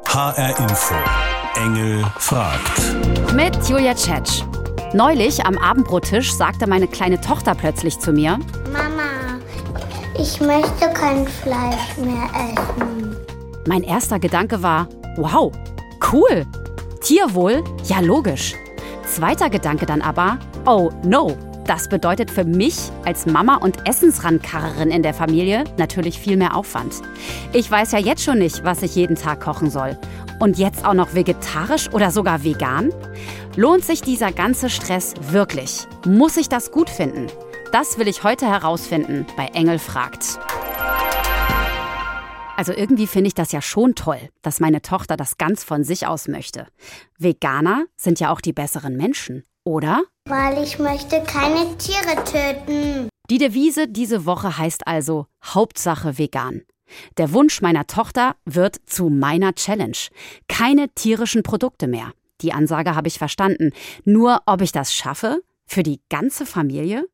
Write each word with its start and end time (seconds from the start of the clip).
HR 0.00 0.58
Info. 0.58 0.94
Engel 1.54 2.04
fragt. 2.18 3.32
Mit 3.34 3.54
Julia 3.68 3.94
Tschetsch. 3.94 4.42
Neulich 4.94 5.44
am 5.44 5.58
Abendbrottisch 5.58 6.32
sagte 6.32 6.66
meine 6.66 6.88
kleine 6.88 7.20
Tochter 7.20 7.54
plötzlich 7.54 7.98
zu 7.98 8.12
mir: 8.12 8.38
Mama, 8.72 9.38
ich 10.18 10.40
möchte 10.40 10.88
kein 10.94 11.26
Fleisch 11.26 11.96
mehr 11.98 12.28
essen. 12.34 13.16
Mein 13.66 13.82
erster 13.82 14.18
Gedanke 14.18 14.62
war: 14.62 14.88
Wow, 15.16 15.52
cool. 16.12 16.46
Tierwohl? 17.02 17.62
Ja, 17.84 18.00
logisch. 18.00 18.54
Zweiter 19.06 19.50
Gedanke 19.50 19.86
dann 19.86 20.00
aber: 20.02 20.38
Oh 20.66 20.90
no, 21.04 21.36
das 21.72 21.88
bedeutet 21.88 22.30
für 22.30 22.44
mich 22.44 22.90
als 23.06 23.24
Mama 23.24 23.56
und 23.56 23.88
Essensrankarrerin 23.88 24.90
in 24.90 25.02
der 25.02 25.14
Familie 25.14 25.64
natürlich 25.78 26.18
viel 26.18 26.36
mehr 26.36 26.54
Aufwand. 26.54 27.00
Ich 27.54 27.70
weiß 27.70 27.92
ja 27.92 27.98
jetzt 27.98 28.22
schon 28.22 28.40
nicht, 28.40 28.62
was 28.62 28.82
ich 28.82 28.94
jeden 28.94 29.16
Tag 29.16 29.40
kochen 29.40 29.70
soll. 29.70 29.96
Und 30.38 30.58
jetzt 30.58 30.84
auch 30.84 30.92
noch 30.92 31.14
vegetarisch 31.14 31.90
oder 31.90 32.10
sogar 32.10 32.44
vegan? 32.44 32.92
Lohnt 33.56 33.86
sich 33.86 34.02
dieser 34.02 34.32
ganze 34.32 34.68
Stress 34.68 35.14
wirklich? 35.30 35.86
Muss 36.06 36.36
ich 36.36 36.50
das 36.50 36.72
gut 36.72 36.90
finden? 36.90 37.28
Das 37.72 37.96
will 37.96 38.06
ich 38.06 38.22
heute 38.22 38.46
herausfinden 38.46 39.24
bei 39.38 39.46
Engel 39.54 39.78
fragt. 39.78 40.38
Also 42.58 42.74
irgendwie 42.74 43.06
finde 43.06 43.28
ich 43.28 43.34
das 43.34 43.50
ja 43.50 43.62
schon 43.62 43.94
toll, 43.94 44.20
dass 44.42 44.60
meine 44.60 44.82
Tochter 44.82 45.16
das 45.16 45.38
ganz 45.38 45.64
von 45.64 45.84
sich 45.84 46.06
aus 46.06 46.28
möchte. 46.28 46.66
Veganer 47.16 47.86
sind 47.96 48.20
ja 48.20 48.30
auch 48.30 48.42
die 48.42 48.52
besseren 48.52 48.98
Menschen, 48.98 49.42
oder? 49.64 50.02
Weil 50.28 50.62
ich 50.62 50.78
möchte 50.78 51.22
keine 51.22 51.76
Tiere 51.78 52.24
töten. 52.24 53.08
Die 53.30 53.38
Devise 53.38 53.88
diese 53.88 54.26
Woche 54.26 54.58
heißt 54.58 54.86
also 54.86 55.26
Hauptsache 55.44 56.18
vegan. 56.18 56.62
Der 57.16 57.32
Wunsch 57.32 57.62
meiner 57.62 57.86
Tochter 57.86 58.36
wird 58.44 58.76
zu 58.86 59.08
meiner 59.08 59.54
Challenge. 59.54 59.96
Keine 60.48 60.88
tierischen 60.90 61.42
Produkte 61.42 61.86
mehr. 61.86 62.12
Die 62.42 62.52
Ansage 62.52 62.94
habe 62.94 63.08
ich 63.08 63.18
verstanden. 63.18 63.72
Nur 64.04 64.42
ob 64.46 64.60
ich 64.60 64.72
das 64.72 64.92
schaffe? 64.92 65.42
Für 65.66 65.82
die 65.82 66.00
ganze 66.10 66.44
Familie? 66.44 67.06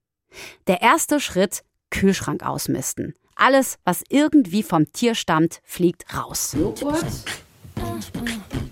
Der 0.67 0.83
erste 0.83 1.21
Schritt, 1.21 1.63
Kühlschrank 1.91 2.45
ausmisten. 2.45 3.15
Alles, 3.37 3.79
was 3.85 4.03
irgendwie 4.09 4.63
vom 4.65 4.93
Tier 4.93 5.15
stammt, 5.15 5.61
fliegt 5.63 6.13
raus. 6.15 6.57
Joghurt, 6.59 7.05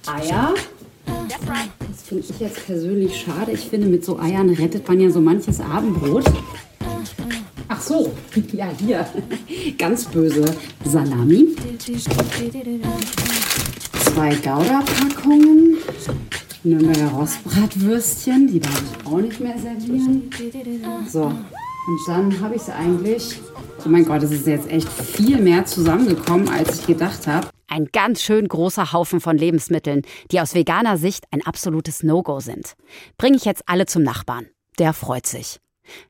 Eier. 0.07 0.55
Das 1.29 2.03
finde 2.05 2.25
ich 2.29 2.41
jetzt 2.41 2.67
persönlich 2.67 3.17
schade. 3.21 3.53
Ich 3.53 3.69
finde, 3.69 3.89
mit 3.89 4.05
so 4.05 4.19
Eiern 4.19 4.51
rettet 4.51 4.87
man 4.89 5.01
ja 5.01 5.11
so 5.11 5.21
manches 5.21 5.61
Abendbrot. 5.61 6.25
Ach 7.69 7.81
so, 7.81 8.13
ja 8.53 8.69
hier, 8.79 9.07
ganz 9.77 10.05
böse 10.05 10.45
Salami. 10.85 11.57
Zwei 14.05 14.35
Gouda-Packungen. 14.37 15.79
Nürnberger 16.63 17.09
Rostbratwürstchen, 17.09 18.49
die 18.49 18.59
darf 18.59 18.83
ich 18.83 19.07
auch 19.07 19.19
nicht 19.19 19.39
mehr 19.41 19.57
servieren. 19.57 20.31
So, 21.09 21.33
und 21.87 22.01
dann 22.07 22.41
habe 22.41 22.55
ich 22.55 22.63
es 22.63 22.71
eigentlich. 22.71 23.41
Oh 23.85 23.89
mein 23.89 24.05
Gott, 24.05 24.23
es 24.23 24.33
ist 24.33 24.47
jetzt 24.47 24.69
echt 24.69 24.89
viel 24.89 25.39
mehr 25.41 25.65
zusammengekommen, 25.65 26.49
als 26.49 26.81
ich 26.81 26.87
gedacht 26.87 27.27
habe. 27.27 27.49
Ein 27.69 27.87
ganz 27.93 28.23
schön 28.23 28.49
großer 28.49 28.93
Haufen 28.93 29.21
von 29.21 29.39
Lebensmitteln, 29.39 30.03
die 30.31 30.41
aus 30.41 30.55
veganer 30.55 30.97
Sicht 30.97 31.25
ein 31.31 31.45
absolutes 31.45 32.03
No-Go 32.03 32.41
sind. 32.41 32.75
Bringe 33.19 33.37
ich 33.37 33.45
jetzt 33.45 33.63
alle 33.67 33.87
zum 33.87 34.03
Nachbarn. 34.03 34.47
Der 34.79 34.93
freut 34.93 35.27
sich. 35.27 35.61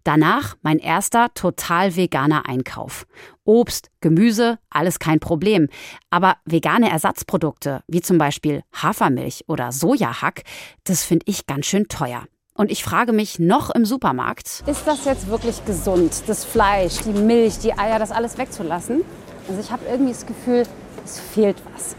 Danach 0.05 0.57
mein 0.63 0.79
erster 0.79 1.33
total 1.35 1.97
veganer 1.97 2.49
Einkauf. 2.49 3.07
Obst, 3.45 3.91
Gemüse, 4.01 4.59
alles 4.71 4.99
kein 4.99 5.21
Problem. 5.21 5.69
Aber 6.09 6.37
vegane 6.47 6.91
Ersatzprodukte, 6.91 7.83
wie 7.87 8.01
zum 8.01 8.17
Beispiel 8.17 8.63
Hafermilch 8.73 9.45
oder 9.49 9.73
Sojahack, 9.73 10.45
das 10.85 11.05
finde 11.05 11.27
ich 11.29 11.47
ganz 11.47 11.67
schön 11.67 11.89
teuer. 11.89 12.25
Und 12.57 12.71
ich 12.71 12.83
frage 12.83 13.13
mich 13.13 13.39
noch 13.39 13.71
im 13.71 13.85
Supermarkt, 13.85 14.65
ist 14.67 14.87
das 14.87 15.05
jetzt 15.05 15.29
wirklich 15.29 15.65
gesund, 15.67 16.23
das 16.27 16.45
Fleisch, 16.45 16.99
die 17.05 17.13
Milch, 17.13 17.59
die 17.59 17.77
Eier, 17.79 17.99
das 17.99 18.11
alles 18.11 18.39
wegzulassen? 18.39 19.05
Also 19.47 19.61
ich 19.61 19.71
habe 19.71 19.85
irgendwie 19.85 20.13
das 20.13 20.25
Gefühl, 20.25 20.63
es 21.05 21.21
fehlt 21.21 21.57
was. 21.75 21.97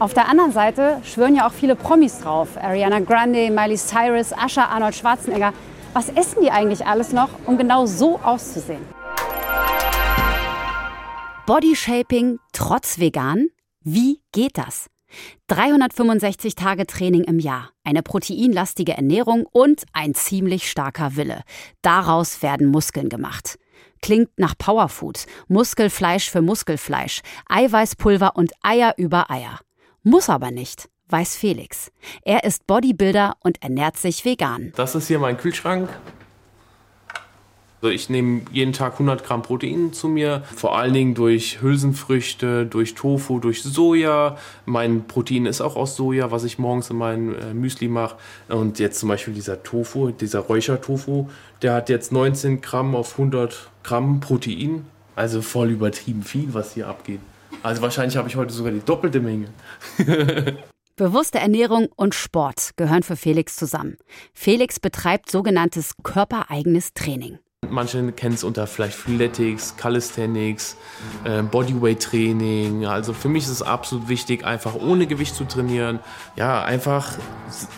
Auf 0.00 0.12
der 0.12 0.28
anderen 0.28 0.50
Seite 0.50 1.00
schwören 1.04 1.36
ja 1.36 1.46
auch 1.46 1.52
viele 1.52 1.76
Promis 1.76 2.18
drauf. 2.18 2.48
Ariana 2.60 2.98
Grande, 2.98 3.50
Miley 3.50 3.76
Cyrus, 3.76 4.32
Asha, 4.32 4.64
Arnold 4.64 4.96
Schwarzenegger. 4.96 5.52
Was 5.92 6.08
essen 6.08 6.42
die 6.42 6.50
eigentlich 6.50 6.84
alles 6.84 7.12
noch, 7.12 7.28
um 7.46 7.56
genau 7.56 7.86
so 7.86 8.18
auszusehen? 8.18 8.82
Bodyshaping 11.46 12.40
trotz 12.52 12.98
vegan? 12.98 13.46
Wie 13.84 14.20
geht 14.32 14.58
das? 14.58 14.86
365 15.48 16.54
Tage 16.54 16.86
Training 16.86 17.24
im 17.24 17.38
Jahr, 17.38 17.70
eine 17.84 18.02
proteinlastige 18.02 18.92
Ernährung 18.92 19.46
und 19.50 19.84
ein 19.92 20.14
ziemlich 20.14 20.70
starker 20.70 21.16
Wille. 21.16 21.42
Daraus 21.82 22.42
werden 22.42 22.68
Muskeln 22.68 23.08
gemacht. 23.08 23.58
Klingt 24.02 24.30
nach 24.38 24.56
Powerfood, 24.56 25.26
Muskelfleisch 25.48 26.30
für 26.30 26.42
Muskelfleisch, 26.42 27.20
Eiweißpulver 27.48 28.36
und 28.36 28.52
Eier 28.62 28.94
über 28.96 29.30
Eier. 29.30 29.60
Muss 30.02 30.28
aber 30.28 30.50
nicht 30.50 30.88
weiß 31.08 31.36
Felix. 31.36 31.92
Er 32.22 32.44
ist 32.44 32.66
Bodybuilder 32.66 33.36
und 33.40 33.62
ernährt 33.62 33.96
sich 33.96 34.24
vegan. 34.24 34.72
Das 34.74 34.94
ist 34.94 35.06
hier 35.06 35.18
mein 35.18 35.36
Kühlschrank. 35.36 35.88
Also 37.84 37.92
ich 37.92 38.08
nehme 38.08 38.40
jeden 38.50 38.72
Tag 38.72 38.94
100 38.94 39.24
Gramm 39.24 39.42
Protein 39.42 39.92
zu 39.92 40.08
mir, 40.08 40.42
vor 40.56 40.78
allen 40.78 40.94
Dingen 40.94 41.12
durch 41.12 41.60
Hülsenfrüchte, 41.60 42.64
durch 42.64 42.94
Tofu, 42.94 43.40
durch 43.40 43.62
Soja. 43.62 44.38
Mein 44.64 45.06
Protein 45.06 45.44
ist 45.44 45.60
auch 45.60 45.76
aus 45.76 45.94
Soja, 45.94 46.30
was 46.30 46.44
ich 46.44 46.58
morgens 46.58 46.88
in 46.88 46.96
mein 46.96 47.34
äh, 47.34 47.52
Müsli 47.52 47.88
mache. 47.88 48.16
Und 48.48 48.78
jetzt 48.78 49.00
zum 49.00 49.10
Beispiel 49.10 49.34
dieser 49.34 49.62
Tofu, 49.62 50.12
dieser 50.12 50.40
Räuchertofu, 50.40 51.28
der 51.60 51.74
hat 51.74 51.90
jetzt 51.90 52.10
19 52.10 52.62
Gramm 52.62 52.96
auf 52.96 53.18
100 53.18 53.68
Gramm 53.82 54.20
Protein. 54.20 54.86
Also 55.14 55.42
voll 55.42 55.68
übertrieben 55.68 56.22
viel, 56.22 56.54
was 56.54 56.72
hier 56.72 56.88
abgeht. 56.88 57.20
Also 57.62 57.82
wahrscheinlich 57.82 58.16
habe 58.16 58.30
ich 58.30 58.36
heute 58.36 58.54
sogar 58.54 58.72
die 58.72 58.80
doppelte 58.80 59.20
Menge. 59.20 59.48
Bewusste 60.96 61.38
Ernährung 61.38 61.88
und 61.96 62.14
Sport 62.14 62.70
gehören 62.76 63.02
für 63.02 63.16
Felix 63.16 63.56
zusammen. 63.56 63.98
Felix 64.32 64.80
betreibt 64.80 65.30
sogenanntes 65.30 65.92
körpereigenes 66.02 66.94
Training. 66.94 67.40
Manche 67.70 68.12
kennen 68.12 68.34
es 68.34 68.44
unter 68.44 68.66
vielleicht 68.66 68.96
Freeletics, 68.96 69.76
Calisthenics, 69.76 70.76
äh, 71.24 71.42
Bodyweight-Training. 71.42 72.86
Also 72.86 73.12
für 73.12 73.28
mich 73.28 73.44
ist 73.44 73.50
es 73.50 73.62
absolut 73.62 74.08
wichtig, 74.08 74.44
einfach 74.44 74.74
ohne 74.74 75.06
Gewicht 75.06 75.34
zu 75.34 75.44
trainieren. 75.44 76.00
Ja, 76.36 76.64
einfach 76.64 77.18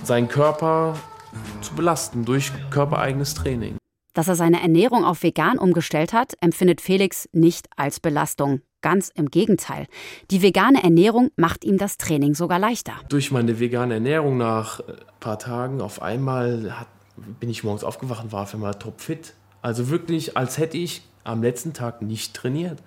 seinen 0.03 0.29
Körper 0.29 0.95
zu 1.61 1.75
belasten 1.75 2.25
durch 2.25 2.53
körpereigenes 2.71 3.35
Training. 3.35 3.77
Dass 4.15 4.29
er 4.29 4.35
seine 4.35 4.63
Ernährung 4.63 5.05
auf 5.05 5.23
vegan 5.23 5.59
umgestellt 5.59 6.15
hat, 6.15 6.35
empfindet 6.41 6.81
Felix 6.81 7.29
nicht 7.33 7.69
als 7.77 8.01
Belastung. 8.01 8.63
Ganz 8.81 9.11
im 9.15 9.31
Gegenteil. 9.31 9.87
Die 10.31 10.43
vegane 10.43 10.83
Ernährung 10.83 11.31
macht 11.37 11.65
ihm 11.65 11.77
das 11.77 11.99
Training 11.99 12.35
sogar 12.35 12.59
leichter. 12.59 12.95
Durch 13.09 13.31
meine 13.31 13.59
vegane 13.59 13.95
Ernährung 13.95 14.39
nach 14.39 14.81
ein 14.81 14.95
paar 15.21 15.39
Tagen 15.39 15.81
auf 15.83 16.01
einmal 16.01 16.79
hat, 16.79 16.87
bin 17.41 17.51
ich 17.51 17.65
morgens 17.65 17.85
aufgewacht 17.85 18.25
und 18.25 18.33
war 18.33 18.43
auf 18.43 18.55
einmal 18.55 18.75
topfit. 18.75 19.35
Also 19.67 19.91
wirklich, 19.91 20.37
als 20.37 20.59
hätte 20.59 20.79
ich 20.79 21.03
am 21.25 21.43
letzten 21.43 21.73
Tag 21.73 22.01
nicht 22.01 22.35
trainiert. 22.35 22.79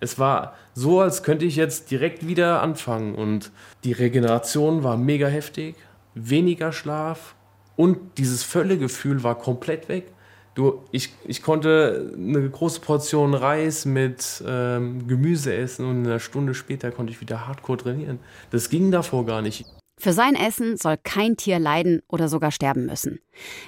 Es 0.00 0.18
war 0.18 0.56
so, 0.72 1.02
als 1.02 1.22
könnte 1.22 1.44
ich 1.44 1.56
jetzt 1.56 1.90
direkt 1.90 2.26
wieder 2.26 2.62
anfangen. 2.62 3.14
Und 3.14 3.50
die 3.84 3.92
Regeneration 3.92 4.82
war 4.82 4.96
mega 4.96 5.26
heftig, 5.26 5.76
weniger 6.14 6.72
Schlaf 6.72 7.34
und 7.76 7.98
dieses 8.16 8.44
Völlegefühl 8.44 9.22
war 9.22 9.34
komplett 9.34 9.90
weg. 9.90 10.06
Du, 10.54 10.82
ich, 10.90 11.12
ich 11.26 11.42
konnte 11.42 12.14
eine 12.16 12.48
große 12.48 12.80
Portion 12.80 13.34
Reis 13.34 13.84
mit 13.84 14.42
ähm, 14.46 15.06
Gemüse 15.06 15.54
essen 15.54 15.84
und 15.84 16.06
eine 16.06 16.18
Stunde 16.18 16.54
später 16.54 16.90
konnte 16.92 17.12
ich 17.12 17.20
wieder 17.20 17.46
hardcore 17.46 17.76
trainieren. 17.76 18.20
Das 18.50 18.70
ging 18.70 18.90
davor 18.90 19.26
gar 19.26 19.42
nicht. 19.42 19.66
Für 20.02 20.12
sein 20.12 20.34
Essen 20.34 20.76
soll 20.76 20.96
kein 20.96 21.36
Tier 21.36 21.60
leiden 21.60 22.02
oder 22.08 22.26
sogar 22.26 22.50
sterben 22.50 22.86
müssen. 22.86 23.20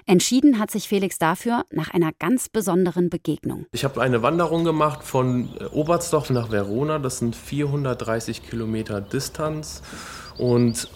Entschieden 0.05 0.59
hat 0.59 0.69
sich 0.69 0.89
Felix 0.89 1.17
dafür 1.17 1.65
nach 1.71 1.95
einer 1.95 2.11
ganz 2.11 2.49
besonderen 2.49 3.09
Begegnung. 3.09 3.67
Ich 3.71 3.85
habe 3.85 4.03
eine 4.03 4.21
Wanderung 4.21 4.65
gemacht 4.65 5.05
von 5.05 5.49
äh, 5.61 5.67
Oberstdorf 5.67 6.31
nach 6.31 6.51
Verona. 6.51 6.99
Das 6.99 7.21
sind 7.21 7.37
430 7.37 8.43
Kilometer 8.51 9.01
Distanz. 9.01 9.83
Und 10.37 10.89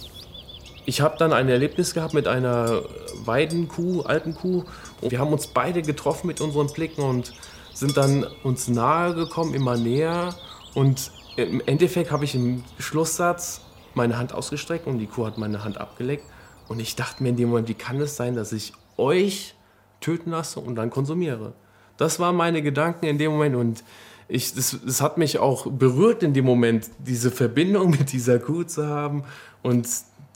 ich 0.87 1.03
habe 1.03 1.15
dann 1.19 1.33
ein 1.33 1.49
Erlebnis 1.49 1.95
gehabt 1.95 2.15
mit 2.15 2.27
einer 2.27 2.83
Weidenkuh, 3.25 4.01
alten 4.01 4.35
Kuh. 4.35 4.65
Und 5.01 5.13
wir 5.13 5.21
haben 5.21 5.33
uns 5.33 5.47
beide 5.47 5.83
getroffen 5.83 6.27
mit 6.27 6.41
unseren 6.41 6.67
Blicken 6.67 7.03
und 7.03 7.33
sind 7.75 7.97
dann 7.97 8.27
uns 8.43 8.67
nahe 8.67 9.15
gekommen, 9.15 9.55
immer 9.55 9.77
näher. 9.77 10.35
Und 10.75 11.13
im 11.37 11.63
Endeffekt 11.65 12.11
habe 12.11 12.25
ich 12.25 12.35
im 12.35 12.65
Schlusssatz 12.81 13.61
meine 13.95 14.19
Hand 14.19 14.33
ausgestreckt 14.33 14.87
und 14.87 14.99
die 14.99 15.07
Kuh 15.07 15.27
hat 15.27 15.39
meine 15.39 15.65
Hand 15.65 15.79
abgeleckt. 15.79 16.25
Und 16.69 16.81
ich 16.81 16.97
dachte 16.97 17.23
mir 17.23 17.31
in 17.31 17.37
dem 17.37 17.49
Moment, 17.49 17.69
wie 17.69 17.75
kann 17.75 18.01
es 18.01 18.17
sein, 18.17 18.35
dass 18.35 18.53
ich 18.53 18.73
euch 18.97 19.55
töten 20.01 20.31
lasse 20.31 20.61
und 20.61 20.77
dann 20.77 20.91
konsumiere? 20.91 21.55
Das 21.97 22.21
waren 22.21 22.37
meine 22.37 22.63
Gedanken 22.63 23.07
in 23.07 23.19
dem 23.19 23.33
Moment 23.33 23.57
und 23.57 23.85
ich, 24.29 24.55
das, 24.55 24.79
das 24.85 25.01
hat 25.01 25.17
mich 25.17 25.39
auch 25.39 25.67
berührt 25.71 26.23
in 26.23 26.35
dem 26.35 26.45
Moment, 26.45 26.91
diese 26.99 27.31
Verbindung 27.31 27.91
mit 27.99 28.13
dieser 28.13 28.39
Kuh 28.39 28.65
zu 28.65 28.87
haben 28.87 29.25
und 29.63 29.89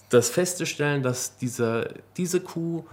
das 0.09 0.31
festzustellen, 0.31 1.03
dass 1.03 1.37
dieser, 1.37 1.89
diese 2.17 2.41
Kuh 2.41 2.85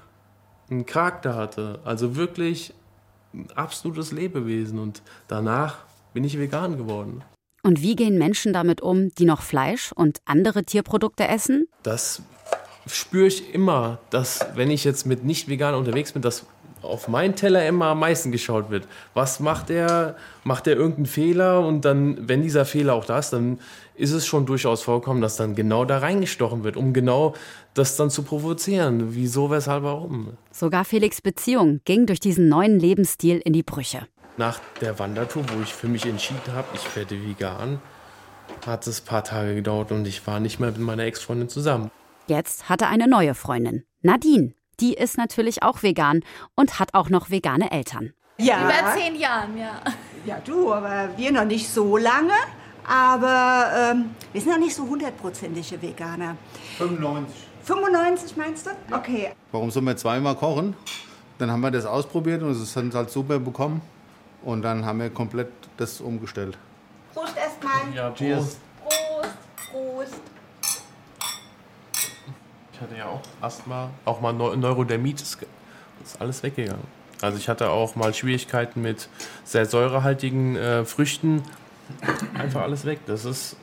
einen 0.70 0.86
Charakter 0.86 1.36
hatte. 1.36 1.80
Also 1.84 2.16
wirklich 2.16 2.74
ein 3.34 3.48
absolutes 3.56 4.12
Lebewesen. 4.12 4.80
Und 4.80 5.02
danach 5.28 5.80
bin 6.14 6.24
ich 6.24 6.38
vegan 6.38 6.78
geworden. 6.78 7.24
Und 7.70 7.84
wie 7.84 7.96
gehen 7.96 8.18
Menschen 8.18 8.52
damit 8.52 8.82
um, 8.82 9.14
die 9.14 9.26
noch 9.26 9.44
Fleisch 9.44 9.92
und 9.92 10.22
andere 10.26 10.64
Tierprodukte 10.64 11.28
essen? 11.28 11.68
Das 11.84 12.24
spüre 12.88 13.28
ich 13.28 13.54
immer, 13.54 14.00
dass 14.10 14.44
wenn 14.56 14.72
ich 14.72 14.84
jetzt 14.84 15.06
mit 15.06 15.24
nicht 15.24 15.48
vegan 15.48 15.76
unterwegs 15.76 16.14
bin, 16.14 16.24
dass 16.24 16.48
auf 16.82 17.08
meinen 17.08 17.36
Teller 17.36 17.68
immer 17.68 17.86
am 17.90 18.00
meisten 18.00 18.32
geschaut 18.32 18.72
wird. 18.72 18.88
Was 19.14 19.40
macht 19.40 19.70
er? 19.70 20.16
Macht 20.44 20.66
er 20.66 20.78
irgendeinen 20.78 21.06
Fehler? 21.06 21.64
Und 21.64 21.86
dann, 21.86 22.28
wenn 22.28 22.42
dieser 22.42 22.66
Fehler 22.66 22.96
auch 22.96 23.06
da 23.06 23.20
ist, 23.20 23.34
dann 23.34 23.60
ist 23.94 24.14
es 24.14 24.26
schon 24.26 24.48
durchaus 24.48 24.82
vorkommen, 24.82 25.22
dass 25.22 25.36
dann 25.36 25.54
genau 25.54 25.86
da 25.86 26.00
reingestochen 26.00 26.64
wird, 26.64 26.76
um 26.76 26.92
genau 26.92 27.36
das 27.76 27.98
dann 27.98 28.10
zu 28.10 28.24
provozieren. 28.24 29.14
Wieso, 29.14 29.52
weshalb, 29.52 29.84
warum? 29.84 30.30
Sogar 30.52 30.86
Felix 30.86 31.22
Beziehung 31.22 31.82
ging 31.86 32.08
durch 32.08 32.20
diesen 32.20 32.50
neuen 32.50 32.80
Lebensstil 32.80 33.38
in 33.46 33.54
die 33.54 33.62
Brüche. 33.62 34.08
Nach 34.40 34.58
der 34.80 34.98
Wandertour, 35.00 35.44
wo 35.50 35.62
ich 35.62 35.74
für 35.74 35.90
mich 35.90 36.06
entschieden 36.06 36.54
habe, 36.54 36.70
ich 36.74 36.96
werde 36.96 37.22
vegan, 37.28 37.82
hat 38.66 38.88
es 38.88 39.02
ein 39.02 39.06
paar 39.06 39.26
Tage 39.26 39.54
gedauert 39.54 39.92
und 39.92 40.08
ich 40.08 40.26
war 40.28 40.40
nicht 40.40 40.62
mehr 40.62 40.72
mit 40.72 40.80
meiner 40.80 41.04
Ex-Freundin 41.04 41.50
zusammen. 41.50 41.92
Jetzt 42.28 42.70
hat 42.70 42.82
er 42.82 42.88
eine 42.88 43.10
neue 43.10 43.36
Freundin, 43.36 43.84
Nadine. 44.02 44.54
Die 44.80 44.94
ist 44.94 45.18
natürlich 45.18 45.62
auch 45.62 45.84
vegan 45.84 46.22
und 46.56 46.80
hat 46.80 46.94
auch 46.94 47.10
noch 47.10 47.30
vegane 47.30 47.70
Eltern. 47.70 48.14
Ja. 48.38 48.64
Über 48.64 48.94
zehn 48.98 49.18
Jahren, 49.18 49.58
ja. 49.58 49.82
Ja, 50.26 50.40
du, 50.46 50.72
aber 50.72 51.10
wir 51.18 51.34
noch 51.34 51.44
nicht 51.44 51.68
so 51.68 51.98
lange. 51.98 52.32
Aber 52.88 53.92
ähm, 53.92 54.12
wir 54.32 54.40
sind 54.40 54.52
noch 54.52 54.60
nicht 54.60 54.74
so 54.74 54.88
hundertprozentige 54.88 55.82
Veganer. 55.82 56.38
95. 56.78 57.36
95 57.64 58.38
meinst 58.38 58.68
du? 58.68 58.70
Okay. 58.96 59.34
Warum 59.52 59.70
sollen 59.70 59.84
wir 59.84 59.98
zweimal 59.98 60.36
kochen? 60.36 60.78
Dann 61.40 61.52
haben 61.52 61.60
wir 61.60 61.72
das 61.72 61.86
ausprobiert 61.86 62.42
und 62.42 62.52
es 62.52 62.74
hat 62.78 62.94
halt 62.94 63.10
super 63.10 63.38
bekommen. 63.38 63.82
Und 64.44 64.62
dann 64.62 64.86
haben 64.86 65.00
wir 65.00 65.10
komplett 65.10 65.50
das 65.78 66.02
umgestellt. 66.02 66.58
Prost 67.14 67.36
erstmal. 67.36 67.94
Ja, 67.94 68.12
Cheers. 68.14 68.58
Prost, 68.84 69.30
Prost. 69.72 70.22
Ich 72.74 72.82
hatte 72.82 72.96
ja 72.96 73.06
auch 73.08 73.22
Asthma, 73.42 73.90
auch 74.06 74.22
mal 74.22 74.32
Neurodermitis. 74.34 75.38
Das 76.00 76.14
ist 76.14 76.22
alles 76.22 76.44
weggegangen. 76.44 76.86
Also 77.22 77.38
ich 77.38 77.50
hatte 77.50 77.70
auch 77.70 77.96
mal 77.96 78.14
Schwierigkeiten 78.14 78.82
mit 78.82 79.10
sehr 79.44 79.66
säurehaltigen 79.66 80.56
äh, 80.56 80.86
Früchten. 80.86 81.44
Einfach 82.38 82.62
alles 82.62 82.86
weg. 82.86 83.00
Das 83.08 83.26
ist 83.26 83.58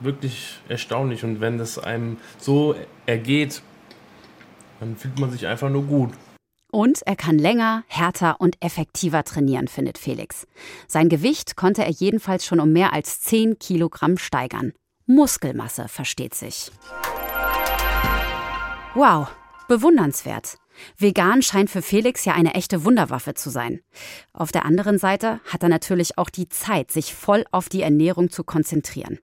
wirklich 0.00 0.58
erstaunlich. 0.68 1.22
Und 1.22 1.40
wenn 1.40 1.58
das 1.58 1.78
einem 1.78 2.16
so 2.38 2.74
ergeht, 3.06 3.62
dann 4.80 4.96
fühlt 4.96 5.18
man 5.20 5.30
sich 5.30 5.46
einfach 5.46 5.70
nur 5.70 5.84
gut. 5.84 6.12
Und 6.74 7.02
er 7.02 7.16
kann 7.16 7.38
länger, 7.38 7.84
härter 7.86 8.40
und 8.40 8.56
effektiver 8.64 9.24
trainieren, 9.24 9.68
findet 9.68 9.98
Felix. 9.98 10.46
Sein 10.88 11.10
Gewicht 11.10 11.54
konnte 11.54 11.84
er 11.84 11.90
jedenfalls 11.90 12.46
schon 12.46 12.60
um 12.60 12.72
mehr 12.72 12.94
als 12.94 13.20
10 13.20 13.58
Kilogramm 13.58 14.16
steigern. 14.16 14.72
Muskelmasse, 15.04 15.88
versteht 15.88 16.34
sich. 16.34 16.70
Wow, 18.94 19.28
bewundernswert. 19.68 20.56
Vegan 20.96 21.42
scheint 21.42 21.68
für 21.68 21.82
Felix 21.82 22.24
ja 22.24 22.32
eine 22.32 22.54
echte 22.54 22.84
Wunderwaffe 22.84 23.34
zu 23.34 23.50
sein. 23.50 23.80
Auf 24.32 24.50
der 24.50 24.64
anderen 24.64 24.96
Seite 24.96 25.40
hat 25.46 25.62
er 25.62 25.68
natürlich 25.68 26.16
auch 26.16 26.30
die 26.30 26.48
Zeit, 26.48 26.90
sich 26.90 27.14
voll 27.14 27.44
auf 27.50 27.68
die 27.68 27.82
Ernährung 27.82 28.30
zu 28.30 28.44
konzentrieren. 28.44 29.18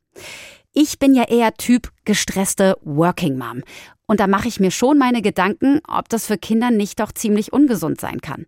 Ich 0.74 1.00
bin 1.00 1.16
ja 1.16 1.24
eher 1.24 1.56
Typ 1.56 1.89
gestresste 2.06 2.77
Working 2.83 3.39
Mom. 3.39 3.63
Und 4.06 4.19
da 4.19 4.27
mache 4.27 4.48
ich 4.48 4.60
mir 4.60 4.69
schon 4.69 5.00
meine 5.00 5.24
Gedanken, 5.24 5.81
ob 5.88 6.10
das 6.10 6.27
für 6.27 6.38
Kinder 6.38 6.69
nicht 6.69 7.00
doch 7.00 7.12
ziemlich 7.12 7.51
ungesund 7.51 8.00
sein 8.00 8.21
kann. 8.21 8.45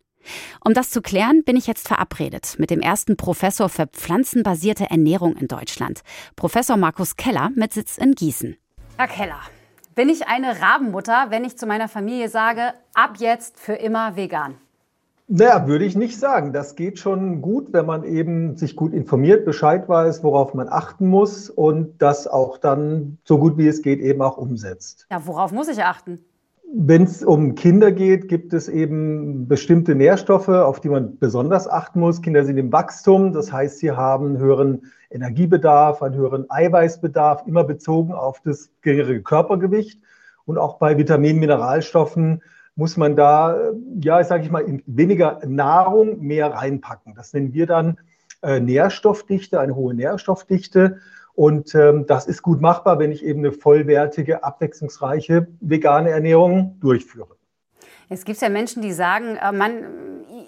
Um 0.63 0.75
das 0.75 0.91
zu 0.91 1.01
klären, 1.01 1.44
bin 1.44 1.57
ich 1.57 1.65
jetzt 1.65 1.88
verabredet 1.88 2.56
mit 2.59 2.69
dem 2.69 2.79
ersten 2.79 3.18
Professor 3.18 3.69
für 3.69 3.88
pflanzenbasierte 3.88 4.91
Ernährung 4.91 5.35
in 5.35 5.47
Deutschland, 5.47 6.01
Professor 6.35 6.77
Markus 6.77 7.15
Keller 7.15 7.50
mit 7.56 7.73
Sitz 7.73 7.97
in 7.97 8.13
Gießen. 8.13 8.56
Herr 8.97 9.07
Keller, 9.07 9.41
bin 9.95 10.07
ich 10.07 10.27
eine 10.27 10.62
Rabenmutter, 10.62 11.31
wenn 11.31 11.44
ich 11.44 11.57
zu 11.57 11.65
meiner 11.65 11.89
Familie 11.89 12.29
sage, 12.29 12.75
ab 12.94 13.15
jetzt 13.17 13.59
für 13.59 13.74
immer 13.74 14.15
vegan? 14.15 14.57
Naja, 15.27 15.65
würde 15.68 15.85
ich 15.85 15.95
nicht 15.95 16.19
sagen. 16.19 16.51
Das 16.51 16.75
geht 16.75 17.00
schon 17.00 17.41
gut, 17.41 17.71
wenn 17.71 17.85
man 17.85 18.03
eben 18.03 18.57
sich 18.57 18.75
gut 18.75 18.94
informiert, 18.94 19.45
Bescheid 19.45 19.88
weiß, 19.88 20.23
worauf 20.23 20.53
man 20.53 20.68
achten 20.69 21.07
muss 21.07 21.50
und 21.50 22.01
das 22.01 22.27
auch 22.27 22.57
dann 22.57 23.18
so 23.23 23.38
gut 23.38 23.57
wie 23.57 23.68
es 23.68 23.81
geht 23.81 24.00
eben 24.00 24.21
auch 24.21 24.38
umsetzt. 24.38 25.07
Ja, 25.09 25.25
worauf 25.25 25.51
muss 25.51 25.69
ich 25.69 25.83
achten? 25.83 26.19
Wenn 26.73 27.03
es 27.03 27.21
um 27.21 27.56
Kinder 27.56 27.91
geht, 27.91 28.29
gibt 28.29 28.53
es 28.53 28.69
eben 28.69 29.47
bestimmte 29.47 29.94
Nährstoffe, 29.94 30.47
auf 30.47 30.79
die 30.79 30.88
man 30.88 31.18
besonders 31.18 31.67
achten 31.67 32.00
muss. 32.00 32.21
Kinder 32.21 32.45
sind 32.45 32.57
im 32.57 32.71
Wachstum, 32.71 33.33
das 33.33 33.51
heißt, 33.51 33.79
sie 33.79 33.91
haben 33.91 34.27
einen 34.27 34.38
höheren 34.38 34.83
Energiebedarf, 35.09 36.01
einen 36.01 36.15
höheren 36.15 36.50
Eiweißbedarf, 36.50 37.45
immer 37.45 37.65
bezogen 37.65 38.13
auf 38.13 38.39
das 38.39 38.69
geringere 38.81 39.21
Körpergewicht. 39.21 40.01
Und 40.45 40.57
auch 40.57 40.77
bei 40.77 40.97
Vitaminen, 40.97 41.39
Mineralstoffen 41.39 42.41
muss 42.75 42.97
man 42.97 43.15
da, 43.15 43.71
ja, 44.00 44.23
sage 44.23 44.44
ich 44.44 44.51
mal, 44.51 44.63
in 44.63 44.81
weniger 44.85 45.41
Nahrung 45.45 46.21
mehr 46.21 46.53
reinpacken. 46.53 47.13
Das 47.15 47.33
nennen 47.33 47.53
wir 47.53 47.65
dann 47.68 48.00
äh, 48.41 48.59
Nährstoffdichte, 48.59 49.59
eine 49.59 49.75
hohe 49.75 49.94
Nährstoffdichte. 49.94 51.00
Und 51.33 51.75
ähm, 51.75 52.06
das 52.07 52.27
ist 52.27 52.41
gut 52.41 52.62
machbar, 52.62 53.00
wenn 53.00 53.12
ich 53.12 53.23
eben 53.23 53.39
eine 53.39 53.51
vollwertige, 53.51 54.44
abwechslungsreiche 54.44 55.47
vegane 55.59 56.09
Ernährung 56.09 56.77
durchführe. 56.81 57.35
Es 58.09 58.25
gibt 58.25 58.41
ja 58.41 58.50
Menschen, 58.50 58.81
die 58.81 58.91
sagen, 58.91 59.38
äh, 59.38 59.51
man, 59.51 59.83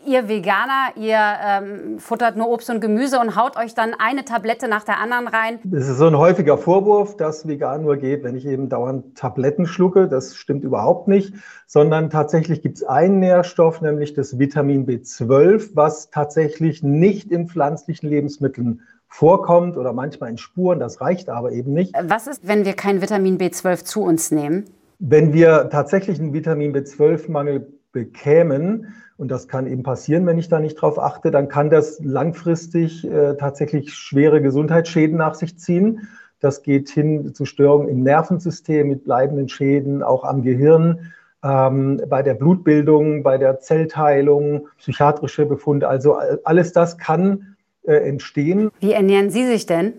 ihr 0.06 0.28
Veganer, 0.28 0.92
ihr 0.96 1.18
ähm, 1.18 2.00
futtert 2.00 2.36
nur 2.36 2.50
Obst 2.50 2.70
und 2.70 2.80
Gemüse 2.80 3.20
und 3.20 3.36
haut 3.36 3.58
euch 3.58 3.74
dann 3.74 3.94
eine 3.98 4.26
Tablette 4.26 4.68
nach 4.68 4.84
der 4.84 5.00
anderen 5.00 5.28
rein. 5.28 5.60
Das 5.64 5.88
ist 5.88 5.98
so 5.98 6.08
ein 6.08 6.18
häufiger 6.18 6.58
Vorwurf, 6.58 7.18
dass 7.18 7.48
vegan 7.48 7.84
nur 7.84 7.98
geht, 7.98 8.24
wenn 8.24 8.36
ich 8.36 8.46
eben 8.46 8.70
dauernd 8.70 9.18
Tabletten 9.18 9.66
schlucke. 9.66 10.08
Das 10.08 10.36
stimmt 10.36 10.64
überhaupt 10.64 11.08
nicht, 11.08 11.34
sondern 11.68 12.10
tatsächlich 12.10 12.62
gibt 12.62 12.78
es 12.78 12.84
einen 12.84 13.20
Nährstoff, 13.20 13.82
nämlich 13.82 14.14
das 14.14 14.40
Vitamin 14.40 14.86
B12, 14.86 15.72
was 15.74 16.10
tatsächlich 16.10 16.84
nicht 16.84 17.32
in 17.32 17.48
pflanzlichen 17.48 18.10
Lebensmitteln 18.10 18.82
vorkommt 19.08 19.78
oder 19.78 19.94
manchmal 19.94 20.32
in 20.32 20.38
Spuren. 20.38 20.80
Das 20.80 21.00
reicht 21.00 21.30
aber 21.30 21.52
eben 21.52 21.74
nicht. 21.74 21.94
Was 22.04 22.28
ist, 22.28 22.48
wenn 22.48 22.66
wir 22.66 22.74
kein 22.74 23.02
Vitamin 23.02 23.38
B12 23.38 23.84
zu 23.84 24.02
uns 24.02 24.32
nehmen? 24.32 24.66
Wenn 24.98 25.34
wir 25.34 25.70
tatsächlich 25.70 26.20
einen 26.20 26.34
Vitamin 26.34 26.74
B12-Mangel 26.76 27.68
bekämen, 27.92 28.94
und 29.18 29.30
das 29.30 29.48
kann 29.48 29.68
eben 29.68 29.84
passieren, 29.84 30.26
wenn 30.26 30.38
ich 30.38 30.50
da 30.50 30.60
nicht 30.60 30.76
drauf 30.76 31.00
achte, 31.00 31.32
dann 31.32 31.48
kann 31.48 31.70
das 31.70 32.00
langfristig 32.04 33.06
äh, 33.10 33.36
tatsächlich 33.36 33.94
schwere 33.94 34.42
Gesundheitsschäden 34.42 35.18
nach 35.18 35.36
sich 35.36 35.58
ziehen. 35.58 36.08
Das 36.40 36.64
geht 36.64 36.90
hin 36.90 37.34
zu 37.34 37.46
Störungen 37.46 37.88
im 37.88 38.04
Nervensystem 38.04 38.88
mit 38.88 39.06
bleibenden 39.06 39.48
Schäden, 39.50 40.04
auch 40.04 40.24
am 40.24 40.42
Gehirn, 40.42 41.14
ähm, 41.44 42.02
bei 42.10 42.24
der 42.24 42.34
Blutbildung, 42.34 43.24
bei 43.24 43.38
der 43.38 43.60
Zellteilung, 43.60 44.68
psychiatrische 44.78 45.46
Befunde. 45.46 45.88
Also 45.88 46.18
alles 46.44 46.74
das 46.74 46.98
kann 46.98 47.56
äh, 47.84 47.96
entstehen. 47.96 48.72
Wie 48.80 48.94
ernähren 48.94 49.30
Sie 49.30 49.46
sich 49.46 49.66
denn? 49.66 49.94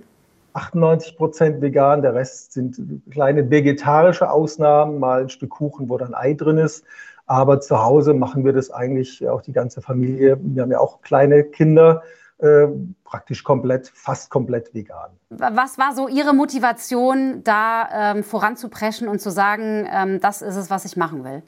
98 0.54 1.16
Prozent 1.16 1.60
vegan, 1.60 2.02
der 2.02 2.14
Rest 2.14 2.52
sind 2.52 2.80
kleine 3.10 3.50
vegetarische 3.50 4.30
Ausnahmen, 4.30 4.98
mal 4.98 5.22
ein 5.22 5.28
Stück 5.28 5.50
Kuchen, 5.50 5.88
wo 5.88 5.98
dann 5.98 6.14
Ei 6.14 6.34
drin 6.34 6.58
ist. 6.58 6.84
Aber 7.26 7.60
zu 7.60 7.82
Hause 7.82 8.14
machen 8.14 8.44
wir 8.44 8.52
das 8.52 8.70
eigentlich 8.70 9.26
auch 9.28 9.42
die 9.42 9.52
ganze 9.52 9.80
Familie. 9.80 10.38
Wir 10.40 10.62
haben 10.62 10.70
ja 10.70 10.78
auch 10.78 11.02
kleine 11.02 11.42
Kinder, 11.44 12.02
äh, 12.38 12.66
praktisch 13.04 13.42
komplett, 13.42 13.88
fast 13.88 14.30
komplett 14.30 14.74
vegan. 14.74 15.10
Was 15.30 15.78
war 15.78 15.94
so 15.94 16.08
Ihre 16.08 16.34
Motivation, 16.34 17.42
da 17.42 18.12
ähm, 18.12 18.24
voranzupreschen 18.24 19.08
und 19.08 19.20
zu 19.20 19.30
sagen, 19.30 19.88
ähm, 19.90 20.20
das 20.20 20.42
ist 20.42 20.56
es, 20.56 20.70
was 20.70 20.84
ich 20.84 20.96
machen 20.96 21.24
will? 21.24 21.42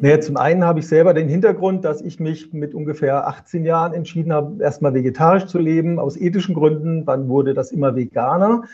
Naja, 0.00 0.20
zum 0.20 0.36
einen 0.36 0.64
habe 0.64 0.80
ich 0.80 0.88
selber 0.88 1.14
den 1.14 1.28
Hintergrund, 1.28 1.84
dass 1.84 2.00
ich 2.00 2.20
mich 2.20 2.52
mit 2.52 2.74
ungefähr 2.74 3.26
18 3.26 3.64
Jahren 3.64 3.94
entschieden 3.94 4.32
habe, 4.32 4.62
erstmal 4.62 4.94
vegetarisch 4.94 5.46
zu 5.46 5.58
leben, 5.58 5.98
aus 5.98 6.16
ethischen 6.16 6.54
Gründen. 6.54 7.04
Dann 7.04 7.28
wurde 7.28 7.54
das 7.54 7.72
immer 7.72 7.94
veganer. 7.96 8.64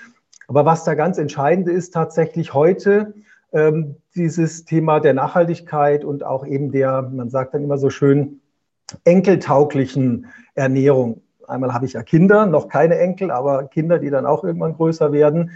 Aber 0.48 0.64
was 0.64 0.84
da 0.84 0.94
ganz 0.94 1.18
entscheidend 1.18 1.68
ist, 1.68 1.94
tatsächlich 1.94 2.54
heute 2.54 3.14
ähm, 3.52 3.96
dieses 4.14 4.64
Thema 4.64 5.00
der 5.00 5.14
Nachhaltigkeit 5.14 6.04
und 6.04 6.24
auch 6.24 6.46
eben 6.46 6.72
der, 6.72 7.02
man 7.02 7.30
sagt 7.30 7.54
dann 7.54 7.62
immer 7.62 7.78
so 7.78 7.90
schön, 7.90 8.40
enkeltauglichen 9.04 10.26
Ernährung. 10.54 11.22
Einmal 11.46 11.74
habe 11.74 11.86
ich 11.86 11.94
ja 11.94 12.02
Kinder, 12.02 12.46
noch 12.46 12.68
keine 12.68 12.98
Enkel, 12.98 13.30
aber 13.30 13.64
Kinder, 13.64 13.98
die 13.98 14.10
dann 14.10 14.26
auch 14.26 14.44
irgendwann 14.44 14.74
größer 14.74 15.12
werden. 15.12 15.50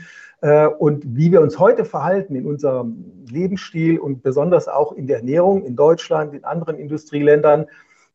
Äh, 0.44 0.66
und 0.66 1.02
wie 1.16 1.32
wir 1.32 1.40
uns 1.40 1.58
heute 1.58 1.86
verhalten 1.86 2.36
in 2.36 2.44
unserem 2.44 3.02
Lebensstil 3.30 3.98
und 3.98 4.22
besonders 4.22 4.68
auch 4.68 4.92
in 4.92 5.06
der 5.06 5.16
Ernährung 5.16 5.64
in 5.64 5.74
Deutschland, 5.74 6.34
in 6.34 6.44
anderen 6.44 6.76
Industrieländern, 6.76 7.64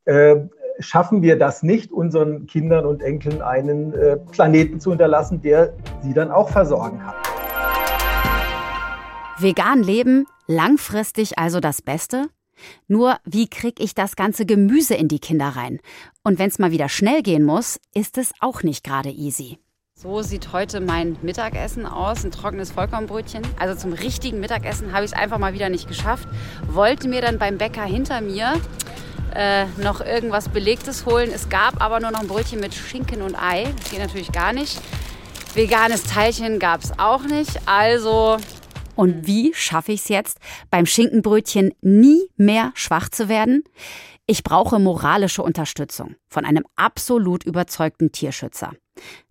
äh, 0.06 0.36
schaffen 0.78 1.24
wir 1.24 1.40
das 1.40 1.64
nicht, 1.64 1.92
unseren 1.92 2.46
Kindern 2.46 2.86
und 2.86 3.02
Enkeln 3.02 3.42
einen 3.42 3.94
äh, 3.94 4.18
Planeten 4.18 4.80
zu 4.80 4.92
hinterlassen, 4.92 5.42
der 5.42 5.74
sie 6.04 6.14
dann 6.14 6.30
auch 6.30 6.50
versorgen 6.50 7.00
kann. 7.00 7.16
Vegan 9.40 9.82
leben, 9.82 10.28
langfristig 10.46 11.40
also 11.40 11.60
das 11.60 11.82
Beste? 11.82 12.28
Nur, 12.88 13.16
wie 13.26 13.50
kriege 13.50 13.82
ich 13.82 13.96
das 13.96 14.16
ganze 14.16 14.46
Gemüse 14.46 14.94
in 14.94 15.08
die 15.08 15.20
Kinder 15.20 15.48
rein? 15.48 15.80
Und 16.24 16.38
wenn 16.38 16.50
es 16.50 16.60
mal 16.60 16.72
wieder 16.72 16.90
schnell 16.90 17.24
gehen 17.24 17.44
muss, 17.44 17.80
ist 17.96 18.20
es 18.20 18.34
auch 18.40 18.62
nicht 18.62 18.84
gerade 18.84 19.10
easy. 19.10 19.58
So 20.02 20.22
sieht 20.22 20.54
heute 20.54 20.80
mein 20.80 21.18
Mittagessen 21.24 21.86
aus, 21.86 22.24
ein 22.24 22.32
trockenes 22.32 22.72
Vollkornbrötchen. 22.72 23.46
Also 23.60 23.78
zum 23.78 23.92
richtigen 23.92 24.40
Mittagessen 24.40 24.94
habe 24.94 25.04
ich 25.04 25.12
es 25.12 25.18
einfach 25.18 25.40
mal 25.40 25.54
wieder 25.54 25.68
nicht 25.68 25.90
geschafft. 25.90 26.26
Wollte 26.68 27.10
mir 27.10 27.20
dann 27.20 27.38
beim 27.38 27.58
Bäcker 27.58 27.84
hinter 27.84 28.22
mir 28.22 28.54
äh, 29.36 29.66
noch 29.76 30.00
irgendwas 30.00 30.48
Belegtes 30.48 31.06
holen. 31.06 31.30
Es 31.36 31.50
gab 31.50 31.82
aber 31.82 32.00
nur 32.00 32.12
noch 32.12 32.22
ein 32.22 32.30
Brötchen 32.30 32.62
mit 32.62 32.74
Schinken 32.74 33.22
und 33.22 33.36
Ei. 33.36 33.66
Das 33.78 33.92
geht 33.92 34.00
natürlich 34.00 34.32
gar 34.32 34.54
nicht. 34.54 34.80
Veganes 35.54 36.04
Teilchen 36.04 36.60
gab 36.60 36.82
es 36.82 36.98
auch 36.98 37.24
nicht. 37.24 37.60
Also 37.66 38.38
und 38.96 39.28
wie 39.28 39.54
schaffe 39.54 39.92
ich 39.92 40.04
es 40.04 40.08
jetzt, 40.08 40.38
beim 40.70 40.86
Schinkenbrötchen 40.86 41.74
nie 41.82 42.22
mehr 42.38 42.72
schwach 42.74 43.10
zu 43.10 43.28
werden? 43.28 43.66
Ich 44.28 44.44
brauche 44.44 44.80
moralische 44.80 45.44
Unterstützung 45.44 46.16
von 46.30 46.46
einem 46.46 46.64
absolut 46.78 47.44
überzeugten 47.44 48.14
Tierschützer. 48.14 48.72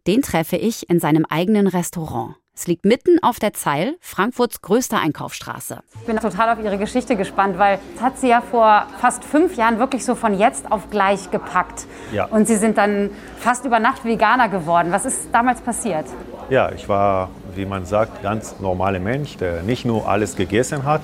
Den 0.06 0.22
treffe 0.22 0.56
ich 0.56 0.88
in 0.88 1.00
seinem 1.00 1.24
eigenen 1.28 1.66
Restaurant. 1.66 2.36
Es 2.60 2.66
liegt 2.66 2.84
mitten 2.84 3.22
auf 3.22 3.38
der 3.38 3.52
Zeil, 3.52 3.94
Frankfurts 4.00 4.62
größter 4.62 4.98
Einkaufsstraße. 4.98 5.78
Ich 6.00 6.06
bin 6.06 6.16
total 6.16 6.50
auf 6.50 6.64
Ihre 6.64 6.76
Geschichte 6.76 7.14
gespannt, 7.14 7.56
weil 7.56 7.78
es 7.94 8.02
hat 8.02 8.18
Sie 8.18 8.28
ja 8.28 8.40
vor 8.40 8.88
fast 9.00 9.22
fünf 9.22 9.56
Jahren 9.56 9.78
wirklich 9.78 10.04
so 10.04 10.16
von 10.16 10.36
jetzt 10.36 10.72
auf 10.72 10.90
gleich 10.90 11.30
gepackt. 11.30 11.86
Ja. 12.10 12.24
Und 12.24 12.48
Sie 12.48 12.56
sind 12.56 12.76
dann 12.76 13.10
fast 13.38 13.64
über 13.64 13.78
Nacht 13.78 14.04
Veganer 14.04 14.48
geworden. 14.48 14.90
Was 14.90 15.06
ist 15.06 15.28
damals 15.30 15.60
passiert? 15.60 16.06
Ja, 16.50 16.72
ich 16.72 16.88
war, 16.88 17.30
wie 17.54 17.64
man 17.64 17.86
sagt, 17.86 18.24
ganz 18.24 18.58
normaler 18.58 18.98
Mensch, 18.98 19.36
der 19.36 19.62
nicht 19.62 19.84
nur 19.84 20.08
alles 20.08 20.34
gegessen 20.34 20.82
hat, 20.82 21.02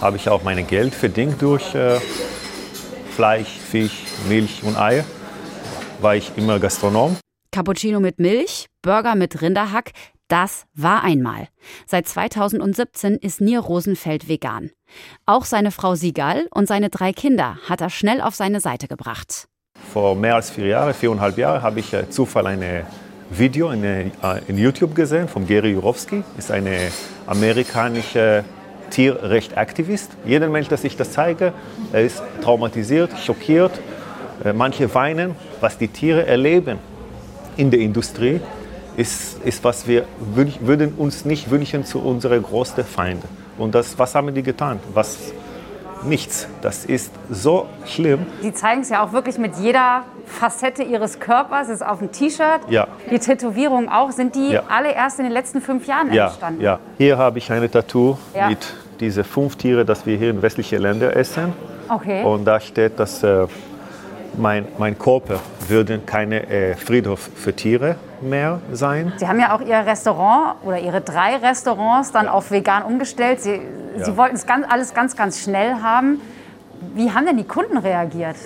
habe 0.00 0.16
ich 0.16 0.28
auch 0.28 0.42
mein 0.42 0.66
Geld 0.66 0.96
verdient 0.96 1.40
durch 1.40 1.76
äh, 1.76 2.00
Fleisch, 3.14 3.50
Fisch, 3.50 4.02
Milch 4.28 4.64
und 4.64 4.76
Eier. 4.76 5.04
War 6.00 6.16
ich 6.16 6.32
immer 6.36 6.58
Gastronom. 6.58 7.16
Cappuccino 7.50 7.98
mit 7.98 8.18
Milch, 8.18 8.66
Burger 8.82 9.14
mit 9.14 9.40
Rinderhack, 9.40 9.92
das 10.28 10.66
war 10.74 11.02
einmal. 11.02 11.48
Seit 11.86 12.06
2017 12.06 13.16
ist 13.16 13.40
Nier 13.40 13.60
Rosenfeld 13.60 14.28
vegan. 14.28 14.70
Auch 15.24 15.46
seine 15.46 15.70
Frau 15.70 15.94
Sigal 15.94 16.46
und 16.50 16.68
seine 16.68 16.90
drei 16.90 17.12
Kinder 17.12 17.56
hat 17.66 17.80
er 17.80 17.88
schnell 17.88 18.20
auf 18.20 18.34
seine 18.34 18.60
Seite 18.60 18.88
gebracht. 18.88 19.48
Vor 19.92 20.14
mehr 20.14 20.34
als 20.34 20.50
vier 20.50 20.66
Jahren, 20.66 20.92
viereinhalb 20.92 21.38
Jahren, 21.38 21.62
habe 21.62 21.80
ich 21.80 21.94
äh, 21.94 22.10
Zufall 22.10 22.46
ein 22.46 22.84
Video 23.30 23.70
in, 23.70 23.82
äh, 23.82 24.10
in 24.46 24.58
YouTube 24.58 24.94
gesehen 24.94 25.28
von 25.28 25.46
Gary 25.46 25.72
Jurowski. 25.72 26.22
Ist 26.36 26.50
ein 26.50 26.66
amerikanischer 27.26 28.44
Tierrechtaktivist. 28.90 30.10
Jeder 30.26 30.48
Mensch, 30.48 30.68
der 30.68 30.84
ich 30.84 30.96
das 30.96 31.12
zeige, 31.12 31.54
ist 31.94 32.22
traumatisiert, 32.42 33.18
schockiert. 33.18 33.80
Äh, 34.44 34.52
manche 34.52 34.94
weinen, 34.94 35.34
was 35.60 35.78
die 35.78 35.88
Tiere 35.88 36.26
erleben 36.26 36.78
in 37.58 37.70
der 37.70 37.80
Industrie 37.80 38.40
ist, 38.96 39.44
ist 39.44 39.62
was 39.62 39.86
wir 39.86 40.04
würden 40.18 40.94
uns 40.94 41.24
nicht 41.24 41.50
wünschen 41.50 41.84
zu 41.84 42.00
unseren 42.00 42.42
größten 42.42 42.84
Feinden. 42.84 43.28
Und 43.58 43.74
das, 43.74 43.98
was 43.98 44.14
haben 44.14 44.32
die 44.34 44.42
getan? 44.42 44.78
Was, 44.94 45.32
nichts. 46.04 46.48
Das 46.62 46.84
ist 46.84 47.12
so 47.28 47.66
schlimm. 47.84 48.26
Sie 48.40 48.52
zeigen 48.52 48.82
es 48.82 48.88
ja 48.88 49.04
auch 49.04 49.12
wirklich 49.12 49.36
mit 49.38 49.56
jeder 49.56 50.04
Facette 50.26 50.84
ihres 50.84 51.18
Körpers. 51.18 51.68
Es 51.68 51.76
ist 51.76 51.86
auf 51.86 51.98
dem 51.98 52.12
T-Shirt. 52.12 52.60
Ja. 52.68 52.86
Die 53.10 53.18
Tätowierungen 53.18 53.88
auch. 53.88 54.12
Sind 54.12 54.36
die 54.36 54.52
ja. 54.52 54.62
alle 54.68 54.92
erst 54.92 55.18
in 55.18 55.24
den 55.24 55.32
letzten 55.32 55.60
fünf 55.60 55.86
Jahren 55.86 56.12
ja. 56.12 56.26
entstanden? 56.26 56.60
Ja. 56.60 56.78
Hier 56.98 57.18
habe 57.18 57.38
ich 57.38 57.50
eine 57.50 57.68
Tattoo 57.70 58.16
ja. 58.34 58.48
mit 58.48 58.72
diesen 59.00 59.24
fünf 59.24 59.56
Tieren, 59.56 59.86
die 59.86 60.06
wir 60.06 60.16
hier 60.16 60.30
in 60.30 60.40
westlichen 60.40 60.80
Ländern 60.80 61.10
essen. 61.10 61.52
Okay. 61.88 62.22
Und 62.22 62.44
da 62.44 62.60
steht, 62.60 62.98
dass 62.98 63.22
äh, 63.22 63.46
mein, 64.38 64.66
mein 64.78 64.98
Körper 64.98 65.40
würde 65.68 65.98
keine 65.98 66.48
äh, 66.48 66.74
Friedhof 66.74 67.30
für 67.34 67.54
Tiere 67.54 67.96
mehr 68.20 68.60
sein. 68.72 69.12
Sie 69.16 69.28
haben 69.28 69.40
ja 69.40 69.54
auch 69.54 69.60
Ihr 69.60 69.78
Restaurant 69.86 70.56
oder 70.64 70.78
Ihre 70.78 71.00
drei 71.00 71.36
Restaurants 71.36 72.12
dann 72.12 72.28
auf 72.28 72.50
vegan 72.50 72.82
umgestellt. 72.82 73.40
Sie, 73.40 73.60
ja. 73.98 74.04
Sie 74.04 74.16
wollten 74.16 74.36
es 74.36 74.46
ganz, 74.46 74.66
alles 74.68 74.94
ganz, 74.94 75.16
ganz 75.16 75.40
schnell 75.40 75.74
haben. 75.82 76.20
Wie 76.94 77.10
haben 77.10 77.26
denn 77.26 77.36
die 77.36 77.44
Kunden 77.44 77.76
reagiert? 77.78 78.36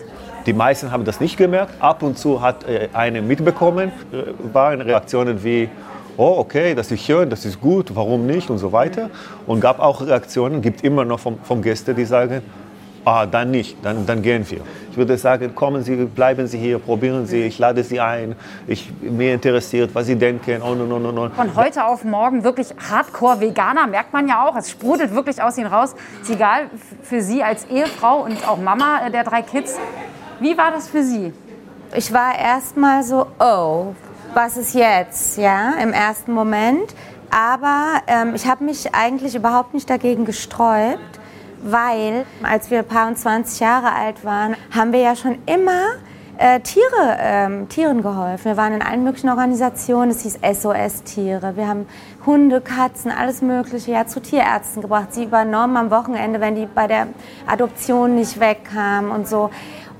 Die 0.47 0.53
meisten 0.53 0.91
haben 0.91 1.05
das 1.05 1.21
nicht 1.21 1.37
gemerkt. 1.37 1.75
Ab 1.81 2.03
und 2.03 2.19
zu 2.19 2.41
hat 2.41 2.65
äh, 2.65 2.89
eine 2.93 3.23
mitbekommen, 3.23 3.93
äh, 4.13 4.33
waren 4.53 4.81
Reaktionen 4.81 5.45
wie, 5.45 5.69
oh 6.17 6.35
okay, 6.39 6.75
das 6.75 6.91
ist 6.91 7.05
schön, 7.05 7.31
das 7.31 7.45
ist 7.45 7.61
gut, 7.61 7.95
warum 7.95 8.27
nicht 8.27 8.51
und 8.51 8.59
so 8.59 8.73
weiter. 8.73 9.11
Und 9.47 9.61
gab 9.61 9.79
auch 9.79 10.05
Reaktionen, 10.05 10.61
gibt 10.61 10.83
immer 10.83 11.05
noch 11.05 11.21
vom, 11.21 11.39
vom 11.43 11.63
Gäste, 11.63 11.95
die 11.95 12.05
sagen, 12.05 12.43
ah, 13.05 13.27
dann 13.27 13.51
nicht, 13.51 13.77
dann, 13.85 14.07
dann 14.07 14.23
gehen 14.23 14.49
wir. 14.51 14.61
Ich 14.91 14.97
würde 14.97 15.17
sagen, 15.17 15.55
kommen 15.55 15.83
Sie, 15.83 15.97
bleiben 15.97 16.47
Sie 16.47 16.59
hier, 16.59 16.79
probieren 16.79 17.27
Sie, 17.27 17.43
ich 17.43 17.59
lade 17.59 17.83
Sie 17.83 17.99
ein. 17.99 18.37
Ich, 18.67 18.93
mir 19.01 19.35
interessiert, 19.35 19.95
was 19.95 20.07
Sie 20.07 20.17
denken. 20.17 20.61
Oh, 20.63 20.75
no, 20.75 20.85
no, 20.85 20.99
no, 20.99 21.13
no. 21.13 21.31
Von 21.31 21.57
heute 21.57 21.85
auf 21.85 22.05
morgen 22.05 22.45
wirklich 22.45 22.69
Hardcore-Veganer, 22.91 23.87
merkt 23.87 24.13
man 24.13 24.29
ja 24.29 24.47
auch. 24.47 24.57
Es 24.57 24.71
sprudelt 24.71 25.15
wirklich 25.15 25.43
aus 25.43 25.57
Ihnen 25.57 25.69
raus. 25.69 25.95
Ist 26.21 26.31
egal 26.31 26.71
für 27.03 27.23
Sie 27.23 27.43
als 27.43 27.65
Ehefrau 27.67 28.25
und 28.25 28.47
auch 28.47 28.59
Mama 28.59 29.09
der 29.11 29.25
drei 29.25 29.43
Kids. 29.43 29.79
Wie 30.41 30.57
war 30.59 30.71
das 30.71 30.89
für 30.89 31.03
Sie? 31.03 31.33
Ich 31.97 32.13
war 32.13 32.39
erst 32.39 32.77
mal 32.77 33.03
so, 33.03 33.27
oh, 33.39 33.95
was 34.35 34.57
ist 34.57 34.75
jetzt? 34.75 35.39
Ja, 35.39 35.73
im 35.83 35.93
ersten 35.93 36.33
Moment. 36.33 36.95
Aber 37.31 38.03
ähm, 38.07 38.35
ich 38.35 38.47
habe 38.47 38.65
mich 38.65 38.95
eigentlich 38.95 39.35
überhaupt 39.35 39.73
nicht 39.73 39.89
dagegen 39.89 40.27
gesträubt 40.27 41.22
weil 41.63 42.27
als 42.43 42.71
wir 42.71 42.81
ein 42.81 42.87
paar 42.87 43.09
und 43.09 43.19
20 43.19 43.61
Jahre 43.61 43.93
alt 43.93 44.25
waren, 44.25 44.57
haben 44.75 44.93
wir 44.93 45.01
ja 45.01 45.17
schon 45.17 45.39
immer 45.47 45.97
äh, 46.39 46.61
Tiere, 46.61 47.17
ähm, 47.19 47.69
Tieren 47.69 48.03
geholfen. 48.03 48.45
Wir 48.45 48.57
waren 48.57 48.73
in 48.73 48.83
allen 48.83 49.05
möglichen 49.05 49.29
Organisationen, 49.29 50.11
es 50.11 50.23
hieß 50.23 50.41
SOS-Tiere. 50.43 51.57
Wir 51.57 51.69
haben 51.69 51.87
Hunde, 52.27 52.61
Katzen, 52.61 53.11
alles 53.11 53.43
Mögliche 53.43 53.93
ja, 53.93 54.07
zu 54.07 54.21
Tierärzten 54.21 54.83
gebracht. 54.83 55.13
Sie 55.13 55.25
übernommen 55.25 55.77
am 55.77 55.91
Wochenende, 55.91 56.41
wenn 56.41 56.55
die 56.55 56.67
bei 56.67 56.87
der 56.87 57.09
Adoption 57.47 58.15
nicht 58.17 58.41
wegkamen 58.41 59.11
und 59.11 59.29
so. 59.29 59.51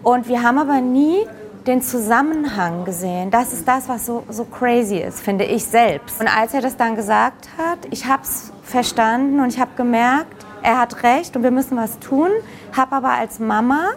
Und 0.03 0.27
wir 0.29 0.43
haben 0.43 0.59
aber 0.59 0.81
nie 0.81 1.27
den 1.67 1.81
Zusammenhang 1.81 2.85
gesehen. 2.85 3.31
Das 3.31 3.53
ist 3.53 3.69
das, 3.69 3.89
was 3.89 4.07
so, 4.07 4.25
so 4.29 4.45
crazy 4.45 4.99
ist, 4.99 5.21
finde 5.21 5.45
ich 5.45 5.65
selbst. 5.65 6.21
Und 6.21 6.27
als 6.27 6.55
er 6.55 6.61
das 6.61 6.77
dann 6.77 6.97
gesagt 6.97 7.49
hat, 7.57 7.79
ich 7.91 8.07
habe 8.07 8.23
es 8.23 8.53
verstanden 8.65 9.41
und 9.41 9.49
ich 9.49 9.61
habe 9.61 9.71
gemerkt, 9.77 10.42
er 10.63 10.79
hat 10.79 11.03
recht 11.03 11.37
und 11.37 11.43
wir 11.43 11.51
müssen 11.51 11.77
was 11.77 11.99
tun. 11.99 12.29
Habe 12.77 12.97
aber 12.97 13.11
als 13.11 13.39
Mama 13.39 13.91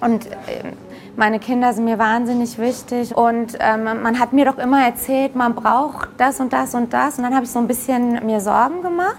und 0.00 0.26
ähm, 0.26 0.72
meine 1.16 1.38
Kinder 1.38 1.72
sind 1.72 1.84
mir 1.84 1.98
wahnsinnig 1.98 2.58
wichtig 2.58 3.16
und 3.16 3.56
ähm, 3.60 3.84
man 3.84 4.18
hat 4.18 4.32
mir 4.32 4.46
doch 4.46 4.58
immer 4.58 4.84
erzählt, 4.84 5.36
man 5.36 5.54
braucht 5.54 6.08
das 6.16 6.40
und 6.40 6.52
das 6.52 6.74
und 6.74 6.92
das 6.92 7.18
und 7.18 7.24
dann 7.24 7.34
habe 7.34 7.44
ich 7.44 7.50
so 7.50 7.58
ein 7.58 7.68
bisschen 7.68 8.24
mir 8.24 8.40
Sorgen 8.40 8.82
gemacht. 8.82 9.18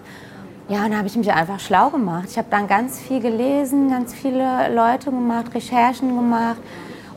Ja, 0.69 0.83
dann 0.83 0.97
habe 0.97 1.07
ich 1.07 1.15
mich 1.17 1.31
einfach 1.31 1.59
schlau 1.59 1.89
gemacht. 1.89 2.25
Ich 2.29 2.37
habe 2.37 2.47
dann 2.49 2.67
ganz 2.67 2.99
viel 2.99 3.19
gelesen, 3.19 3.89
ganz 3.89 4.13
viele 4.13 4.73
Leute 4.73 5.11
gemacht, 5.11 5.53
Recherchen 5.53 6.15
gemacht 6.15 6.57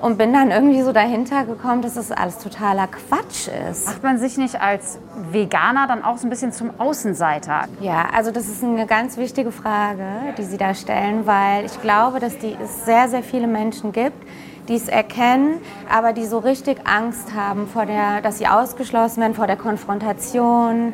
und 0.00 0.18
bin 0.18 0.32
dann 0.32 0.50
irgendwie 0.50 0.82
so 0.82 0.92
dahinter 0.92 1.44
gekommen, 1.44 1.82
dass 1.82 1.94
das 1.94 2.12
alles 2.12 2.38
totaler 2.38 2.86
Quatsch 2.86 3.48
ist. 3.70 3.86
Macht 3.86 4.02
man 4.02 4.18
sich 4.18 4.36
nicht 4.36 4.60
als 4.60 4.98
Veganer 5.30 5.86
dann 5.86 6.04
auch 6.04 6.18
so 6.18 6.26
ein 6.26 6.30
bisschen 6.30 6.52
zum 6.52 6.70
Außenseiter? 6.78 7.64
Ja, 7.80 8.08
also 8.14 8.30
das 8.30 8.48
ist 8.48 8.62
eine 8.62 8.86
ganz 8.86 9.16
wichtige 9.16 9.52
Frage, 9.52 10.04
die 10.38 10.44
Sie 10.44 10.56
da 10.58 10.74
stellen, 10.74 11.26
weil 11.26 11.64
ich 11.64 11.80
glaube, 11.80 12.20
dass 12.20 12.38
die, 12.38 12.56
es 12.62 12.84
sehr, 12.84 13.08
sehr 13.08 13.22
viele 13.22 13.46
Menschen 13.46 13.92
gibt, 13.92 14.16
die 14.68 14.74
es 14.74 14.88
erkennen, 14.88 15.60
aber 15.90 16.12
die 16.12 16.26
so 16.26 16.38
richtig 16.38 16.78
Angst 16.84 17.34
haben, 17.34 17.66
vor 17.66 17.86
der, 17.86 18.20
dass 18.20 18.38
sie 18.38 18.48
ausgeschlossen 18.48 19.20
werden 19.20 19.34
vor 19.34 19.46
der 19.46 19.56
Konfrontation. 19.56 20.92